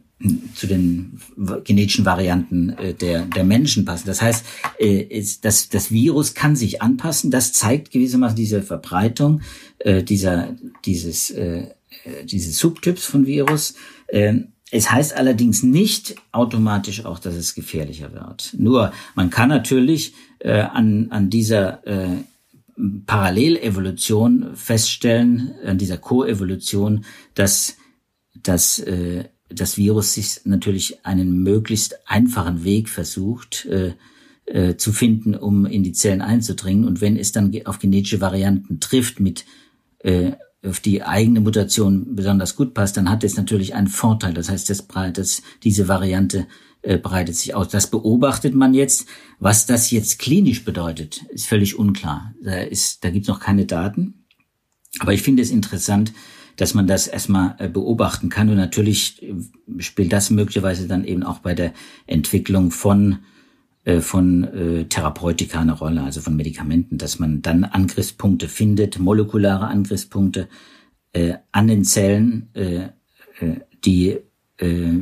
zu 0.56 0.66
den 0.66 1.20
genetischen 1.66 2.06
Varianten 2.06 2.70
äh, 2.70 2.94
der, 2.94 3.26
der 3.26 3.44
Menschen 3.44 3.84
passen. 3.84 4.08
Das 4.08 4.22
heißt, 4.22 4.46
äh, 4.80 5.24
das, 5.42 5.70
das 5.70 5.92
Virus 5.92 6.34
kann 6.34 6.56
sich 6.56 6.82
anpassen. 6.82 7.32
Das 7.32 7.52
zeigt 7.52 7.92
gewissermaßen 7.92 8.36
diese 8.36 8.62
Verbreitung 8.62 9.42
äh, 9.80 10.04
dieser, 10.04 10.56
dieses, 10.86 11.32
äh, 11.32 11.68
äh, 12.06 12.26
dieses 12.26 12.58
Subtyps 12.58 13.06
von 13.06 13.28
Virus. 13.28 13.76
Ähm, 14.10 14.54
es 14.72 14.92
heißt 14.92 15.16
allerdings 15.16 15.64
nicht 15.64 16.16
automatisch 16.32 17.06
auch, 17.06 17.20
dass 17.20 17.36
es 17.36 17.54
gefährlicher 17.54 18.14
wird. 18.14 18.56
Nur 18.58 18.92
man 19.14 19.30
kann 19.30 19.50
natürlich 19.50 20.14
äh, 20.40 20.62
an, 20.62 21.08
an 21.12 21.30
dieser 21.30 21.86
äh, 21.86 22.24
Parallelevolution 23.06 24.56
feststellen, 24.56 25.54
an 25.66 25.78
dieser 25.78 25.98
Koevolution, 25.98 27.06
dass, 27.36 27.78
dass 28.36 28.80
äh, 28.80 29.26
das 29.50 29.78
Virus 29.78 30.14
sich 30.14 30.42
natürlich 30.46 31.06
einen 31.06 31.44
möglichst 31.44 32.00
einfachen 32.08 32.64
Weg 32.64 32.90
versucht 32.90 33.66
äh, 33.66 33.94
äh, 34.46 34.76
zu 34.78 34.92
finden, 34.92 35.36
um 35.36 35.66
in 35.66 35.84
die 35.84 35.94
Zellen 35.94 36.22
einzudringen. 36.22 36.86
Und 36.86 37.02
wenn 37.02 37.18
es 37.18 37.32
dann 37.32 37.54
auf 37.66 37.80
genetische 37.80 38.22
Varianten 38.22 38.80
trifft, 38.80 39.20
mit 39.20 39.46
äh, 40.00 40.34
auf 40.66 40.80
die 40.80 41.04
eigene 41.04 41.42
Mutation 41.42 42.16
besonders 42.16 42.56
gut 42.56 42.74
passt, 42.74 42.98
dann 42.98 43.10
hat 43.10 43.24
es 43.24 43.38
natürlich 43.38 43.76
einen 43.76 43.88
Vorteil. 43.88 44.34
Das 44.34 44.50
heißt, 44.50 44.70
das, 44.70 44.88
das, 45.14 45.42
diese 45.64 45.88
Variante 45.88 46.48
äh, 46.82 46.98
breitet 46.98 47.36
sich 47.36 47.56
aus. 47.56 47.70
Das 47.70 47.90
beobachtet 47.90 48.56
man 48.56 48.74
jetzt. 48.74 49.08
Was 49.40 49.66
das 49.66 49.92
jetzt 49.92 50.20
klinisch 50.20 50.64
bedeutet, 50.66 51.24
ist 51.30 51.48
völlig 51.48 51.78
unklar. 51.78 52.34
Da, 52.44 52.52
da 53.02 53.10
gibt 53.10 53.24
es 53.24 53.28
noch 53.28 53.40
keine 53.40 53.66
Daten. 53.66 54.26
Aber 55.00 55.14
ich 55.14 55.22
finde 55.22 55.42
es 55.42 55.52
interessant, 55.52 56.14
dass 56.58 56.74
man 56.74 56.88
das 56.88 57.08
erstmal 57.08 57.56
äh, 57.60 57.68
beobachten 57.68 58.30
kann. 58.30 58.50
Und 58.50 58.58
natürlich 58.58 59.22
äh, 59.24 59.34
spielt 59.80 60.14
das 60.14 60.30
möglicherweise 60.30 60.88
dann 60.88 61.06
eben 61.06 61.24
auch 61.24 61.40
bei 61.40 61.54
der 61.54 61.74
Entwicklung 62.08 62.72
von, 62.72 63.20
von 64.02 64.44
äh, 64.46 64.86
Therapeutika 64.86 65.60
eine 65.60 65.74
Rolle, 65.74 66.02
also 66.02 66.22
von 66.22 66.36
Medikamenten, 66.36 66.98
dass 66.98 67.20
man 67.20 67.42
dann 67.42 67.64
Angriffspunkte 67.64 68.48
findet, 68.48 69.00
molekulare 69.00 69.68
Angriffspunkte 69.68 70.48
äh, 71.14 71.36
an 71.52 71.68
den 71.68 71.84
Zellen, 71.84 72.50
äh, 72.54 72.90
äh, 73.40 73.60
die 73.86 74.18
äh, 74.58 75.00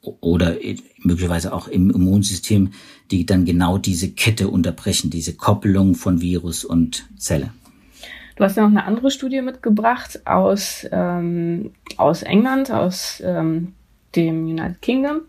oder 0.00 0.62
äh, 0.62 0.76
möglicherweise 1.02 1.52
auch 1.52 1.68
im 1.68 1.90
Immunsystem, 1.90 2.72
die 3.10 3.26
dann 3.26 3.44
genau 3.44 3.78
diese 3.78 4.10
Kette 4.10 4.48
unterbrechen, 4.48 5.10
diese 5.10 5.34
Koppelung 5.34 5.94
von 5.94 6.20
Virus 6.20 6.64
und 6.64 7.06
Zelle. 7.18 7.52
Du 8.36 8.44
hast 8.44 8.56
ja 8.56 8.64
noch 8.64 8.70
eine 8.70 8.84
andere 8.84 9.10
Studie 9.10 9.42
mitgebracht 9.42 10.26
aus, 10.26 10.86
ähm, 10.90 11.72
aus 11.96 12.22
England, 12.22 12.70
aus 12.70 13.22
ähm, 13.24 13.74
dem 14.16 14.46
United 14.46 14.82
Kingdom, 14.82 15.20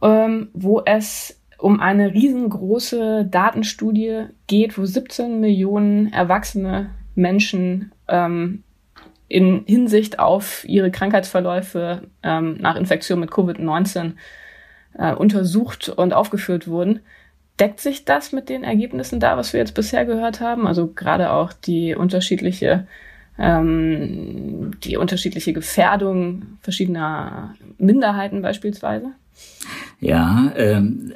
ähm, 0.00 0.48
wo 0.54 0.82
es 0.84 1.39
um 1.60 1.80
eine 1.80 2.12
riesengroße 2.12 3.26
Datenstudie 3.30 4.26
geht, 4.46 4.78
wo 4.78 4.84
17 4.84 5.40
Millionen 5.40 6.12
erwachsene 6.12 6.90
Menschen 7.14 7.92
ähm, 8.08 8.62
in 9.28 9.64
Hinsicht 9.66 10.18
auf 10.18 10.64
ihre 10.68 10.90
Krankheitsverläufe 10.90 12.02
ähm, 12.22 12.56
nach 12.60 12.76
Infektion 12.76 13.20
mit 13.20 13.30
Covid-19 13.30 14.12
äh, 14.94 15.14
untersucht 15.14 15.88
und 15.88 16.12
aufgeführt 16.12 16.66
wurden. 16.66 17.00
Deckt 17.60 17.80
sich 17.80 18.04
das 18.04 18.32
mit 18.32 18.48
den 18.48 18.64
Ergebnissen 18.64 19.20
da, 19.20 19.36
was 19.36 19.52
wir 19.52 19.60
jetzt 19.60 19.74
bisher 19.74 20.04
gehört 20.04 20.40
haben? 20.40 20.66
Also 20.66 20.88
gerade 20.88 21.30
auch 21.30 21.52
die 21.52 21.94
unterschiedliche, 21.94 22.86
ähm, 23.38 24.72
die 24.82 24.96
unterschiedliche 24.96 25.52
Gefährdung 25.52 26.58
verschiedener 26.62 27.54
Minderheiten 27.78 28.42
beispielsweise? 28.42 29.12
Ja, 30.00 30.52
ähm, 30.56 31.12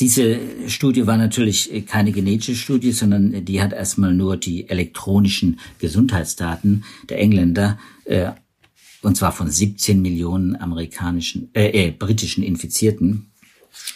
diese 0.00 0.40
Studie 0.68 1.06
war 1.06 1.16
natürlich 1.16 1.84
keine 1.86 2.10
genetische 2.10 2.56
Studie, 2.56 2.92
sondern 2.92 3.44
die 3.44 3.62
hat 3.62 3.72
erstmal 3.72 4.12
nur 4.12 4.36
die 4.36 4.68
elektronischen 4.68 5.60
Gesundheitsdaten 5.78 6.84
der 7.08 7.20
Engländer, 7.20 7.78
äh, 8.04 8.32
und 9.02 9.16
zwar 9.16 9.32
von 9.32 9.50
17 9.50 10.00
Millionen 10.00 10.56
amerikanischen, 10.56 11.50
äh, 11.54 11.88
äh 11.88 11.90
britischen 11.90 12.42
Infizierten, 12.42 13.30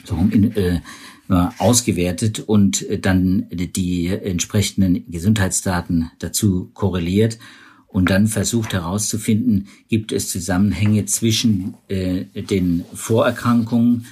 so 0.05 0.17
in, 0.31 0.55
äh, 0.57 0.81
ausgewertet 1.29 2.41
und 2.41 2.89
äh, 2.89 2.99
dann 2.99 3.47
die 3.51 4.07
entsprechenden 4.07 5.11
Gesundheitsdaten 5.11 6.11
dazu 6.21 6.71
korreliert 6.75 7.39
und 7.87 8.11
dann 8.11 8.29
versucht 8.29 8.73
herauszufinden, 8.73 9.69
gibt 9.89 10.13
es 10.13 10.31
Zusammenhänge 10.31 11.07
zwischen 11.07 11.75
äh, 11.89 12.25
den 12.43 12.85
Vorerkrankungen 12.95 14.07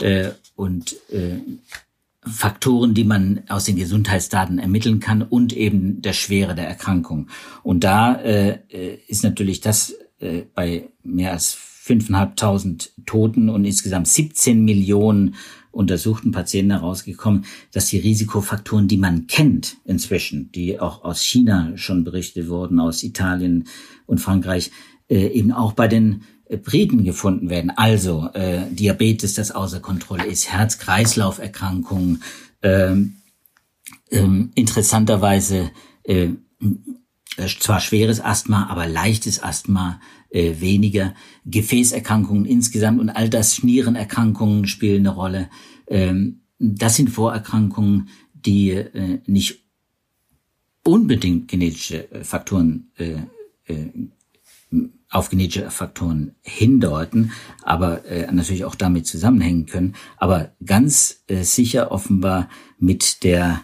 äh, 0.00 0.30
und 0.54 0.96
äh, 1.10 1.38
Faktoren, 2.24 2.94
die 2.94 3.04
man 3.04 3.42
aus 3.48 3.64
den 3.64 3.76
Gesundheitsdaten 3.76 4.58
ermitteln 4.58 5.00
kann 5.00 5.22
und 5.22 5.56
eben 5.56 6.02
der 6.02 6.12
Schwere 6.12 6.54
der 6.54 6.68
Erkrankung. 6.68 7.28
Und 7.64 7.82
da 7.82 8.14
äh, 8.14 8.58
äh, 8.68 8.98
ist 9.08 9.24
natürlich 9.24 9.60
das 9.60 9.94
äh, 10.20 10.42
bei 10.54 10.88
mehr 11.02 11.32
als 11.32 11.58
5.500 11.84 12.90
Toten 13.06 13.48
und 13.48 13.64
insgesamt 13.64 14.06
17 14.06 14.64
Millionen 14.64 15.34
untersuchten 15.72 16.30
Patienten 16.30 16.70
herausgekommen, 16.70 17.44
dass 17.72 17.86
die 17.86 17.98
Risikofaktoren, 17.98 18.86
die 18.86 18.98
man 18.98 19.26
kennt 19.26 19.78
inzwischen, 19.84 20.52
die 20.52 20.78
auch 20.78 21.02
aus 21.02 21.22
China 21.22 21.72
schon 21.76 22.04
berichtet 22.04 22.48
wurden, 22.48 22.78
aus 22.78 23.02
Italien 23.02 23.64
und 24.06 24.18
Frankreich, 24.18 24.70
äh, 25.08 25.26
eben 25.26 25.50
auch 25.50 25.72
bei 25.72 25.88
den 25.88 26.22
Briten 26.56 27.04
gefunden 27.04 27.50
werden. 27.50 27.70
Also 27.70 28.28
äh, 28.34 28.70
Diabetes, 28.70 29.34
das 29.34 29.50
außer 29.50 29.80
Kontrolle 29.80 30.26
ist, 30.26 30.50
Herz-Kreislauf-Erkrankungen, 30.50 32.22
ähm, 32.62 33.16
ähm, 34.10 34.50
interessanterweise 34.54 35.70
äh, 36.04 36.28
zwar 37.58 37.80
schweres 37.80 38.20
Asthma, 38.20 38.66
aber 38.68 38.86
leichtes 38.86 39.42
Asthma 39.42 40.00
äh, 40.30 40.60
weniger, 40.60 41.14
Gefäßerkrankungen 41.44 42.44
insgesamt 42.44 43.00
und 43.00 43.10
all 43.10 43.28
das 43.28 43.62
Nierenerkrankungen 43.62 44.66
spielen 44.66 45.06
eine 45.06 45.14
Rolle. 45.14 45.50
Ähm, 45.86 46.40
das 46.58 46.96
sind 46.96 47.10
Vorerkrankungen, 47.10 48.08
die 48.34 48.70
äh, 48.70 49.20
nicht 49.26 49.64
unbedingt 50.84 51.48
genetische 51.48 52.10
äh, 52.10 52.24
Faktoren 52.24 52.90
äh, 52.96 53.16
äh, 53.66 53.90
auf 55.10 55.28
genetische 55.28 55.70
Faktoren 55.70 56.34
hindeuten, 56.40 57.32
aber 57.62 58.04
äh, 58.06 58.30
natürlich 58.32 58.64
auch 58.64 58.74
damit 58.74 59.06
zusammenhängen 59.06 59.66
können, 59.66 59.94
aber 60.16 60.52
ganz 60.64 61.22
äh, 61.26 61.42
sicher 61.42 61.92
offenbar 61.92 62.48
mit 62.78 63.22
der 63.22 63.62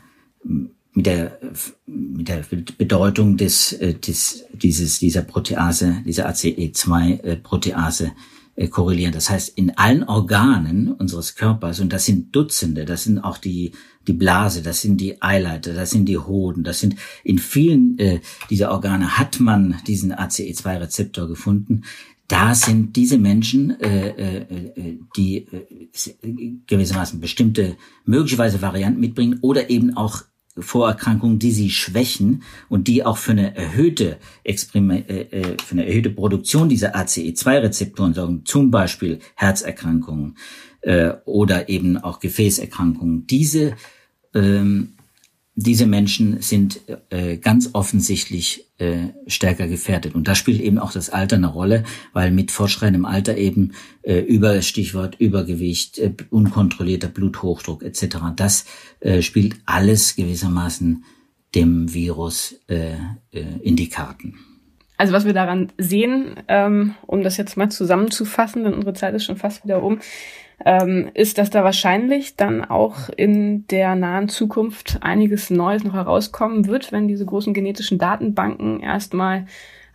mit 0.92 1.07
der 1.07 1.38
mit 1.87 2.29
der 2.29 2.44
Bedeutung 2.77 3.37
des, 3.37 3.73
äh, 3.73 3.94
des 3.94 4.44
dieses 4.53 4.99
dieser 4.99 5.23
Protease, 5.23 6.03
dieser 6.05 6.29
ACE2 6.29 7.23
äh, 7.23 7.37
Protease 7.37 8.12
korrelieren. 8.66 9.12
Das 9.12 9.31
heißt, 9.31 9.57
in 9.57 9.79
allen 9.79 10.03
Organen 10.03 10.92
unseres 10.92 11.37
Körpers, 11.37 11.79
und 11.79 11.92
das 11.92 12.05
sind 12.05 12.35
Dutzende, 12.35 12.85
das 12.85 13.05
sind 13.05 13.21
auch 13.21 13.38
die, 13.38 13.73
die 14.09 14.12
Blase, 14.12 14.62
das 14.62 14.81
sind 14.81 15.01
die 15.01 15.23
Eileiter, 15.23 15.75
das 15.75 15.90
sind 15.90 16.07
die 16.07 16.18
Hoden, 16.18 16.64
das 16.64 16.81
sind 16.81 16.97
in 17.23 17.38
vielen 17.38 17.99
äh, 17.99 18.21
dieser 18.51 18.73
Organe 18.73 19.18
hat 19.18 19.38
man 19.38 19.77
diesen 19.87 20.12
ACE2-Rezeptor 20.12 21.29
gefunden. 21.29 21.83
Da 22.27 22.55
sind 22.55 22.97
diese 22.97 23.16
Menschen, 23.16 23.81
äh, 23.81 24.09
äh, 24.09 24.73
äh 24.75 24.99
die 25.16 25.37
äh, 25.38 26.59
gewissermaßen 26.66 27.21
bestimmte 27.21 27.77
möglicherweise 28.05 28.61
Varianten 28.61 29.01
mitbringen 29.01 29.38
oder 29.40 29.71
eben 29.71 29.97
auch 29.97 30.25
Vorerkrankungen, 30.61 31.38
die 31.38 31.53
sie 31.53 31.71
schwächen 31.71 32.42
und 32.68 32.88
die 32.88 33.05
auch 33.05 33.16
für 33.16 33.33
eine 33.33 33.57
erhöhte 33.57 34.18
Experiment, 34.44 35.09
äh, 35.09 35.23
äh, 35.23 35.57
für 35.64 35.73
eine 35.73 35.87
erhöhte 35.87 36.11
Produktion 36.11 36.68
dieser 36.68 36.97
ACE2-Rezeptoren 36.97 38.14
sorgen, 38.14 38.44
zum 38.44 38.71
Beispiel 38.71 39.21
Herzerkrankungen 39.35 40.37
äh, 40.83 41.12
oder 41.25 41.68
eben 41.68 41.97
auch 41.97 42.21
Gefäßerkrankungen. 42.21 43.27
Diese 43.27 43.75
ähm, 44.35 44.94
diese 45.61 45.87
Menschen 45.87 46.40
sind 46.40 46.83
äh, 47.11 47.37
ganz 47.37 47.71
offensichtlich 47.73 48.66
äh, 48.79 49.09
stärker 49.27 49.66
gefährdet. 49.66 50.14
Und 50.14 50.29
da 50.29 50.37
spielt 50.37 50.61
eben 50.61 50.79
auch 50.79 50.92
das 50.92 51.11
Alter 51.11 51.35
eine 51.35 51.49
Rolle, 51.49 51.83
weil 52.12 52.31
mit 52.31 52.53
fortschreitendem 52.53 53.05
Alter 53.05 53.37
eben 53.37 53.73
äh, 54.03 54.21
über 54.21 54.62
Stichwort 54.62 55.16
Übergewicht, 55.18 55.99
äh, 55.99 56.12
unkontrollierter 56.31 57.09
Bluthochdruck 57.09 57.83
etc. 57.83 58.18
Das 58.37 58.66
äh, 59.01 59.21
spielt 59.21 59.57
alles 59.66 60.14
gewissermaßen 60.14 61.03
dem 61.57 61.92
Virus 61.92 62.61
äh, 62.68 62.92
äh, 63.33 63.44
in 63.61 63.75
die 63.75 63.88
Karten. 63.88 64.38
Also 64.97 65.12
was 65.12 65.25
wir 65.25 65.33
daran 65.33 65.73
sehen, 65.77 66.37
ähm, 66.47 66.94
um 67.05 67.25
das 67.25 67.37
jetzt 67.37 67.57
mal 67.57 67.68
zusammenzufassen, 67.68 68.62
denn 68.62 68.75
unsere 68.75 68.94
Zeit 68.94 69.12
ist 69.14 69.25
schon 69.25 69.37
fast 69.37 69.64
wieder 69.64 69.83
um, 69.83 69.99
ähm, 70.64 71.11
ist, 71.14 71.38
dass 71.38 71.51
da 71.51 71.62
wahrscheinlich 71.62 72.37
dann 72.37 72.64
auch 72.64 73.09
in 73.16 73.66
der 73.68 73.94
nahen 73.94 74.29
Zukunft 74.29 74.99
einiges 75.03 75.51
Neues 75.51 75.85
noch 75.85 75.94
herauskommen 75.94 76.66
wird, 76.66 76.90
wenn 76.90 77.09
diese 77.09 77.25
großen 77.25 77.55
genetischen 77.55 77.99
Datenbanken 77.99 78.81
erstmal 78.81 79.47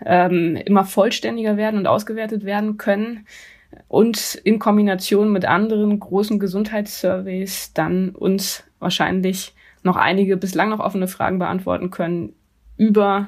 ähm, 0.06 0.56
immer 0.56 0.86
vollständiger 0.86 1.58
werden 1.58 1.80
und 1.80 1.88
ausgewertet 1.88 2.46
werden 2.46 2.78
können 2.78 3.26
und 3.88 4.36
in 4.44 4.60
Kombination 4.60 5.32
mit 5.32 5.46
anderen 5.46 6.00
großen 6.00 6.40
Gesundheitssurveys 6.40 7.74
dann 7.74 8.10
uns 8.10 8.64
wahrscheinlich 8.80 9.54
noch 9.84 9.96
einige 9.98 10.38
bislang 10.38 10.70
noch 10.70 10.80
offene 10.80 11.08
Fragen 11.08 11.40
beantworten 11.40 11.90
können 11.90 12.34
über 12.78 13.28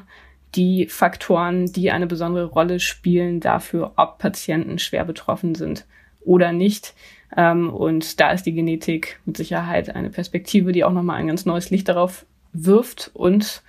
die 0.56 0.88
Faktoren, 0.88 1.66
die 1.66 1.92
eine 1.92 2.08
besondere 2.08 2.46
Rolle 2.46 2.80
spielen 2.80 3.42
dafür, 3.42 3.94
ob 3.98 4.20
Patienten 4.20 4.80
schwer 4.80 5.04
betroffen 5.04 5.54
sind 5.54 5.86
oder 6.22 6.52
nicht. 6.54 6.94
Ähm, 7.36 7.70
und 7.70 8.20
da 8.20 8.32
ist 8.32 8.44
die 8.44 8.54
Genetik 8.54 9.20
mit 9.26 9.38
Sicherheit 9.38 9.96
eine 9.96 10.10
Perspektive, 10.10 10.72
die 10.72 10.84
auch 10.84 10.94
nochmal 10.94 11.18
ein 11.18 11.28
ganz 11.28 11.46
neues 11.46 11.70
Licht 11.70 11.90
darauf 11.90 12.26
wirft 12.54 13.12
und 13.14 13.62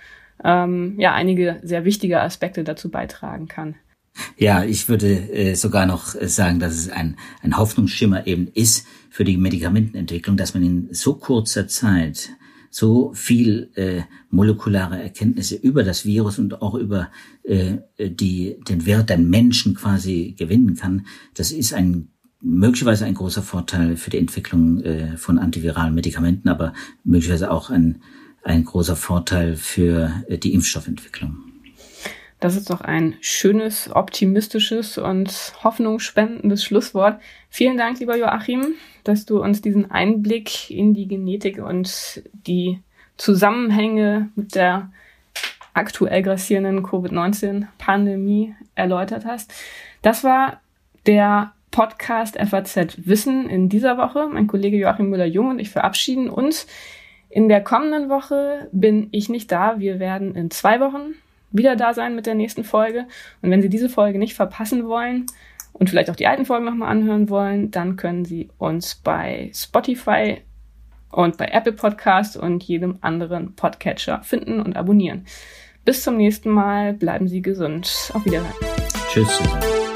ähm, 0.43 0.95
ja 0.97 1.13
einige 1.13 1.59
sehr 1.63 1.83
wichtige 1.83 2.21
Aspekte 2.21 2.63
dazu 2.63 2.89
beitragen 2.89 3.47
kann. 3.47 3.75
Ja, 4.37 4.63
ich 4.63 4.89
würde 4.89 5.31
äh, 5.31 5.55
sogar 5.55 5.85
noch 5.85 6.15
äh, 6.15 6.27
sagen, 6.27 6.59
dass 6.59 6.75
es 6.75 6.89
ein, 6.89 7.17
ein 7.41 7.57
Hoffnungsschimmer 7.57 8.25
eben 8.25 8.47
ist 8.53 8.87
für 9.09 9.23
die 9.23 9.37
Medikamentenentwicklung, 9.37 10.37
dass 10.37 10.53
man 10.53 10.63
in 10.63 10.87
so 10.91 11.15
kurzer 11.15 11.67
Zeit 11.67 12.29
so 12.69 13.13
viel 13.13 13.71
äh, 13.75 14.01
molekulare 14.29 15.01
Erkenntnisse 15.01 15.55
über 15.55 15.83
das 15.83 16.05
Virus 16.05 16.37
und 16.37 16.61
auch 16.61 16.75
über 16.75 17.09
äh, 17.43 17.77
die, 17.97 18.57
den 18.67 18.85
Wert 18.85 19.09
der 19.09 19.17
Menschen 19.17 19.73
quasi 19.73 20.35
gewinnen 20.37 20.75
kann. 20.75 21.07
Das 21.33 21.51
ist 21.51 21.73
ein 21.73 22.09
möglicherweise 22.41 23.05
ein 23.05 23.13
großer 23.13 23.41
Vorteil 23.41 23.97
für 23.97 24.09
die 24.09 24.19
Entwicklung 24.19 24.81
äh, 24.81 25.17
von 25.17 25.39
antiviralen 25.39 25.93
Medikamenten, 25.93 26.49
aber 26.49 26.73
möglicherweise 27.03 27.51
auch 27.51 27.69
ein, 27.69 28.01
ein 28.43 28.63
großer 28.63 28.95
Vorteil 28.95 29.55
für 29.55 30.23
äh, 30.27 30.37
die 30.37 30.53
Impfstoffentwicklung. 30.53 31.37
Das 32.39 32.55
ist 32.55 32.69
doch 32.69 32.81
ein 32.81 33.15
schönes, 33.19 33.89
optimistisches 33.91 34.99
und 34.99 35.53
hoffnungsspendendes 35.63 36.63
Schlusswort. 36.63 37.19
Vielen 37.49 37.77
Dank, 37.77 37.99
lieber 37.99 38.15
Joachim, 38.15 38.75
dass 39.03 39.25
du 39.25 39.41
uns 39.41 39.61
diesen 39.61 39.89
Einblick 39.89 40.69
in 40.69 40.93
die 40.93 41.07
Genetik 41.07 41.57
und 41.57 42.21
die 42.45 42.79
Zusammenhänge 43.17 44.29
mit 44.35 44.53
der 44.53 44.91
aktuell 45.73 46.21
grassierenden 46.21 46.83
Covid-19-Pandemie 46.83 48.53
erläutert 48.75 49.25
hast. 49.25 49.51
Das 50.03 50.23
war 50.23 50.61
der 51.07 51.53
Podcast 51.77 52.39
FAZ 52.39 53.05
Wissen 53.05 53.47
in 53.47 53.69
dieser 53.69 53.99
Woche. 53.99 54.27
Mein 54.33 54.47
Kollege 54.47 54.77
Joachim 54.77 55.11
Müller-Jung 55.11 55.51
und 55.51 55.59
ich 55.59 55.69
verabschieden 55.69 56.27
uns. 56.27 56.65
In 57.29 57.49
der 57.49 57.63
kommenden 57.63 58.09
Woche 58.09 58.67
bin 58.71 59.09
ich 59.11 59.29
nicht 59.29 59.51
da. 59.51 59.79
Wir 59.79 59.99
werden 59.99 60.33
in 60.33 60.49
zwei 60.49 60.79
Wochen 60.79 61.13
wieder 61.51 61.75
da 61.75 61.93
sein 61.93 62.15
mit 62.15 62.25
der 62.25 62.33
nächsten 62.33 62.63
Folge. 62.63 63.05
Und 63.43 63.51
wenn 63.51 63.61
Sie 63.61 63.69
diese 63.69 63.89
Folge 63.89 64.17
nicht 64.17 64.33
verpassen 64.33 64.87
wollen 64.87 65.27
und 65.71 65.91
vielleicht 65.91 66.09
auch 66.09 66.15
die 66.15 66.25
alten 66.25 66.45
Folgen 66.45 66.65
nochmal 66.65 66.89
anhören 66.89 67.29
wollen, 67.29 67.69
dann 67.69 67.95
können 67.95 68.25
Sie 68.25 68.49
uns 68.57 68.95
bei 68.95 69.51
Spotify 69.53 70.37
und 71.11 71.37
bei 71.37 71.45
Apple 71.45 71.73
Podcast 71.73 72.37
und 72.37 72.63
jedem 72.63 72.97
anderen 73.01 73.53
Podcatcher 73.53 74.23
finden 74.23 74.61
und 74.61 74.77
abonnieren. 74.77 75.27
Bis 75.85 76.01
zum 76.01 76.17
nächsten 76.17 76.49
Mal. 76.49 76.93
Bleiben 76.93 77.27
Sie 77.27 77.43
gesund. 77.43 78.09
Auf 78.15 78.25
Wiedersehen. 78.25 78.55
Tschüss. 79.09 79.86